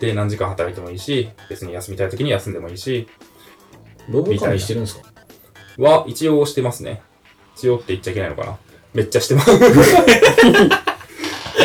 [0.00, 3.08] で、何時間働いてもいいし、別に休みたい時に休んでもいいし、
[4.08, 5.08] 労務管理してるんですか？
[5.78, 7.02] は一応してますね。
[7.56, 8.58] 一応って言っちゃいけないのかな。
[8.94, 9.50] めっちゃしてます。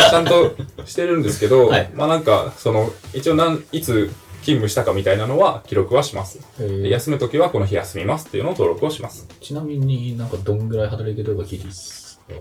[0.10, 0.56] ちゃんと
[0.86, 4.12] してるんですけど、はいまあなんか、その、一応なん、いつ
[4.42, 6.40] 勤務したかみたいなのは記録はします。
[6.60, 9.28] えーで休む時はこの日休みますっていうのを登録をします。
[9.42, 12.34] ちなみになんかどんぐらい働いてるとか聞いていいですか？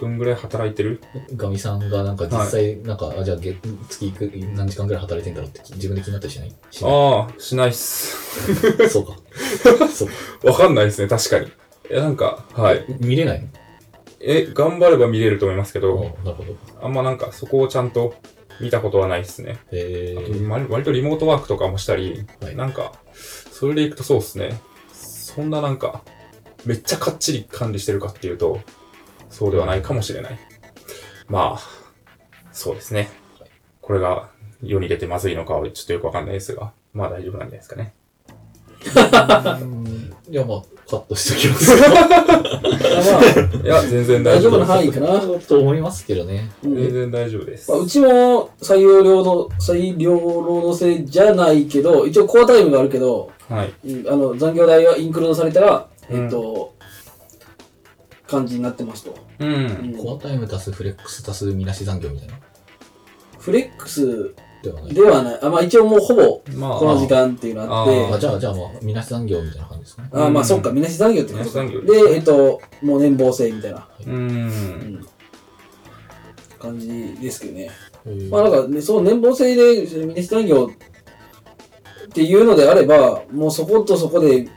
[0.00, 1.02] どんぐらい働いてる？
[1.36, 3.58] ガミさんがなんか実際、なんか、あじゃあ月
[3.88, 6.54] 月いく何時間ぐらい働いてんだろうって自分で気になったりしない？
[6.70, 6.92] しない？
[6.92, 8.88] ああ、しないっす。
[8.88, 9.16] そうか。
[9.92, 10.14] そうか。
[10.48, 11.50] わかんないですね、確かに。
[11.90, 12.86] え、なんか、はい。
[13.00, 13.48] 見れないの？
[14.20, 16.56] え、頑張れば見れると思いますけあど、なるほど。
[16.82, 18.14] あんまなんかそこをちゃんと
[18.60, 19.58] 見たことはないですね。
[19.72, 24.60] えあとー、割割とリモートワークとかもしたり、はいなんか、それでいくとそうですね。
[24.92, 26.02] そんななんか、
[26.64, 28.60] めっちゃかっちり管理してるかっていうと、
[29.30, 30.38] そうではないかもしれない。
[31.28, 31.60] まあ、
[32.52, 33.08] そうですね。
[33.80, 34.28] これが
[34.62, 37.94] 世に出てまずいのかはちょっとよくわかんないですが、まあ大丈夫なんじゃないですかね。
[39.62, 41.72] うんいや、まあ、カットしときます。
[43.62, 44.58] いや、全然大丈夫大丈夫。
[44.58, 45.20] な範囲かな。
[45.20, 46.50] と思いますけどね。
[46.64, 47.80] うん全然大丈夫ですまあ、。
[47.80, 53.72] うちも採用労働、採用労働制じゃないけど、一応コアタイムがあるけど、はい。
[53.86, 56.74] うんあの残業代がインクルードされたら、えっと、
[58.26, 59.14] 感じになってますと。
[59.38, 59.44] う。
[59.44, 62.34] うんんコアタイム足すフレックス足すみなし残業みたいな。
[63.38, 64.94] フレックスではない。
[64.94, 65.38] ではない。
[65.42, 70.08] あまあ一応もうほぼまあ、この時間っていうのあって、ああじゃあ、じゃあ、まあ、みなし残業みたいな感じですかね。
[70.12, 71.62] あまあそっか、みなし残業ってことか。
[71.62, 74.10] みなし残業で、えっと、もう年俸制みたいな、う。
[74.10, 75.06] うんん、
[76.58, 77.70] 感じですけどね。
[78.06, 80.70] えーまあなんかね、その年俸制でミネス残業
[82.06, 84.48] っていうのであれば、もうそことそこで、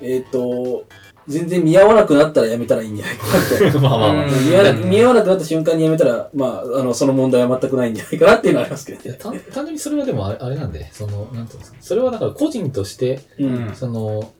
[0.00, 0.84] えっ、と、
[1.28, 3.78] 全然見合わなくなったらやめたらいいんじゃないかなって。
[3.78, 4.24] まあまあまあ。
[4.24, 9.04] うん見合わな見合わなくなった瞬間にやめたら、まあ、あの、その問題は全くないんじゃないかなっていうのはありますけどね。
[9.04, 11.78] いや単単純にそれはでもあれあれなんで、その、なんていうんですか。
[11.80, 13.72] それはだから個人として、うん。
[13.74, 14.32] その、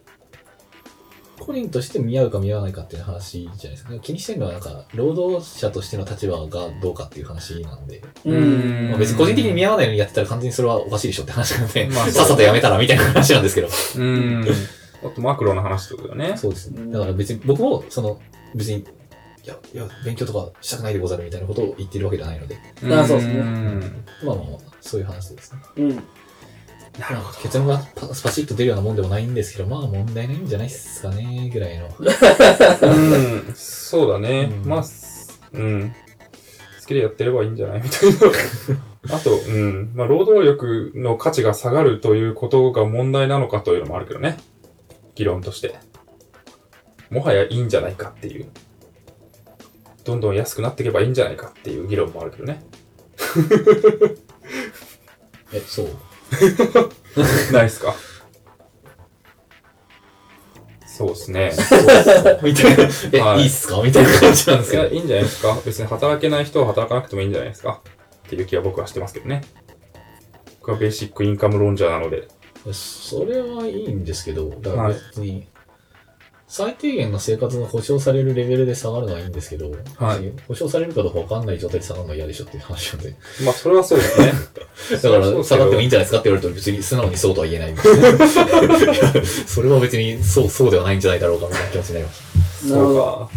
[1.38, 3.92] 個人として見合うか見合わないかっていう話じゃないですか。
[4.00, 8.88] 気にしてるのはなんか、労働者としての立場がどうかっていう話なんで、うん。
[8.90, 13.68] まあ、別に個人的に見合わないようにやってたら完全にそれはおかしいでしょって話なんで、まあさっさとやめたらみたいな話なんですけど。
[13.96, 14.46] うん。
[15.04, 16.36] あとマクロの話とだよね。
[16.36, 16.82] そうですね。
[16.82, 18.20] うんだから別に、僕も、その、
[18.54, 18.84] 別に、い
[19.46, 22.58] や、いや、勉強とかしたくないでござるみたいなことを言ってるわけじゃないので、
[22.94, 25.60] あそうですねんまあまあまあ、そういう話ですね。
[25.76, 25.88] うん。
[26.98, 27.38] なるほど。
[27.38, 31.86] 結論がパスパシッと出るようなもんでもないんですけど、まあ問題ないんじゃないっすかね、ぐらいの。
[31.86, 33.54] うん。
[33.54, 34.50] そうだね。
[34.64, 35.94] うんまあ、すうん。
[36.80, 39.14] 好きでやってればいいんじゃないみたいな。
[39.16, 39.92] あと、うん。
[39.94, 44.36] まあ、労働力の価値が下がるということが問題なのかというのもあるけどね。
[45.18, 45.74] 議論として。
[47.10, 48.46] もはやいいんじゃないかっていう。
[50.04, 52.62] どんどん安くなっていけばいいんじゃないかっていう議論もあるけどね。
[55.52, 55.88] え、そう。
[57.52, 57.94] ないっすか？
[60.86, 61.52] そうですね。
[62.42, 62.88] みたいな。
[63.12, 63.82] え、はいい、いっすか？
[63.82, 64.94] みたいな感じなんですいや、けど。
[64.94, 65.58] いいんじゃないですか？
[65.64, 67.82] 別に働けない人は働かなくてもいいんじゃないですか？
[68.26, 69.42] っていう気は僕はしてますけどね。
[70.60, 72.28] 僕はベーシックインカムロンジャーなので。
[72.72, 75.46] それはいいんですけど、だから別に、
[76.48, 83.14] 最低限の生活が保障されるレベルで下がるのはいいんですけど、はい保障されるかどうかわかんない状態で下がるのは嫌でしょっていう話なんで。
[83.44, 84.32] まあ、それはそうですね。
[85.02, 89.22] だから、下がってもいいんじゃないですかって言われると別に素直にそうとは言えないんですね。
[89.46, 92.20] それは別にそう、そうではないんじゃないだろうかみたいな気持ちになりまし
[92.66, 93.30] そうか。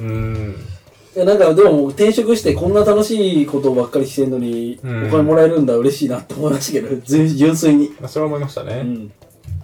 [0.00, 0.75] うーん。
[1.16, 7.88] いや、なんかでも転職してこんな楽しいことばっかりしてんのに、うんお金もらえるんだ、嬉しいなって思いましたけど、純純粋に。
[7.98, 8.82] まあ、それは思いましたね。
[8.84, 9.12] うん。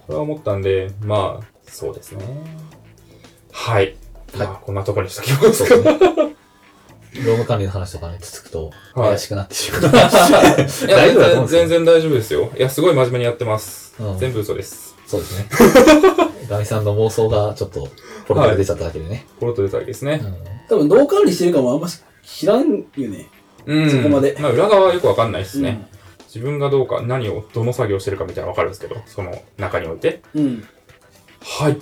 [0.07, 2.25] それは思ったんで、まあ、そうですね。
[3.51, 3.95] はい。
[4.33, 5.65] はいまあ、こんなところにしときますた。
[5.67, 6.13] そうですね。
[7.17, 9.81] 労務管理の話とかね、つつくと、はい怪しくなってしまう。
[9.85, 12.49] いや、大丈夫全然大丈夫ですよ。
[12.57, 13.93] いや、すごい真面目にやってます。
[13.99, 14.95] うん全部嘘です。
[15.05, 15.47] そうですね。
[16.49, 17.87] ガミさんの妄想がちょっと、
[18.27, 19.25] ポロッと出ちゃっただけでね。
[19.39, 20.21] コロッと出たわけですね。
[20.69, 21.87] 多分どう管理してるかもあんま
[22.23, 23.29] 知らんよね。
[23.65, 23.89] うん。
[23.89, 25.87] そこまでまあ、裏側はよくわかんないですね。
[25.87, 25.93] うん
[26.33, 30.23] 自分がどうか、何を、どの作業してるかみたいなのわかるんですけど、その中において。
[30.33, 30.67] うん。
[31.39, 31.77] はい。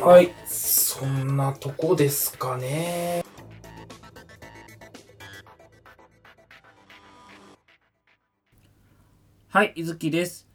[0.00, 0.32] はい。
[0.46, 3.22] そんなとこですかね。
[9.50, 10.48] はい、いずきです。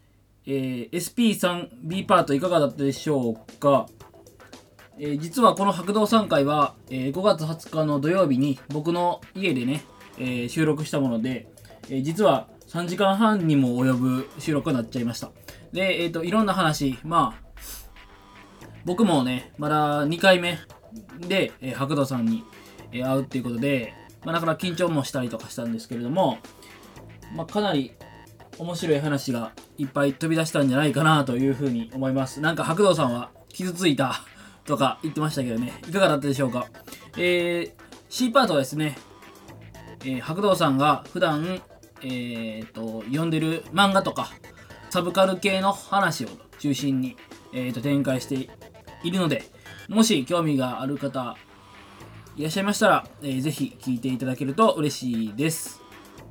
[0.47, 3.87] えー、SP3B パートいかがだったでしょうか、
[4.97, 9.83] えー実はこの白道3回は、えー5月20日の土曜日に僕の家でね、
[10.17, 11.47] えー収録したもので、
[11.89, 15.31] え実は3時間半にも及ぶ収録になっちゃいました。
[15.73, 17.55] で、えっ、と、いろんな話、まあ、
[18.85, 20.57] 僕もね、まだ2回目
[21.27, 22.43] で、え白道さんに、
[22.91, 23.93] え会うっていうことで、
[24.23, 26.39] まあ、なかなか緊張もしたりとかしたんですけれども、
[27.35, 27.91] まあ、かなり
[28.57, 32.39] 面白い話がいっぱい飛び出したんじゃないかなというふうに思います。
[32.39, 34.21] なんか白道さんは傷ついた
[34.65, 36.67] とか言ってましたけどね、いかがだったでしょうか？
[37.17, 38.97] えー、C パートはですね、
[40.01, 41.61] えー白道さんが普段、
[42.01, 44.29] えー、と読んでる漫画とか
[44.89, 46.29] サブカル系の話を
[46.59, 47.15] 中心に、
[47.53, 48.49] えー、と展開して
[49.03, 49.43] いるので、
[49.87, 51.37] もし興味がある方
[52.35, 55.81] いらっしゃいましたら、えーぜひ聞いていただけると嬉しいです。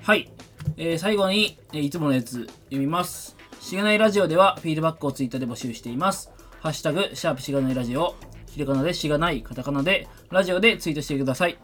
[0.02, 0.31] はい。
[0.77, 3.36] えー最後に、えいつものやつ読みます。
[3.61, 6.31] しがないラジオではフィードバックをツイッターで募集しています。
[6.65, 8.15] ハッシュタグ、シャープしがないラジオ、
[8.51, 11.59] ひらがなでしがない、カタカナでラジオでツイートしてください。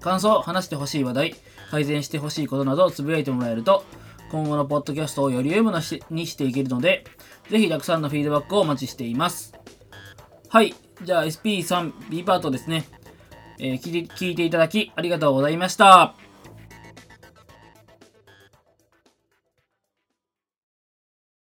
[0.00, 1.34] 感想、話してほしい話題、
[1.70, 3.84] 改善してほしいことなどをつぶやいてもらえると、
[4.32, 7.04] 今後のポッドキャストをより良いものにしていけるので、
[7.50, 9.52] ぜひたくさんのフィードバックをお待ちしています。
[10.48, 10.74] はい。
[11.02, 12.86] じゃあ SP3B パートですね。
[13.58, 16.14] えー聞いていただきありがとうございました。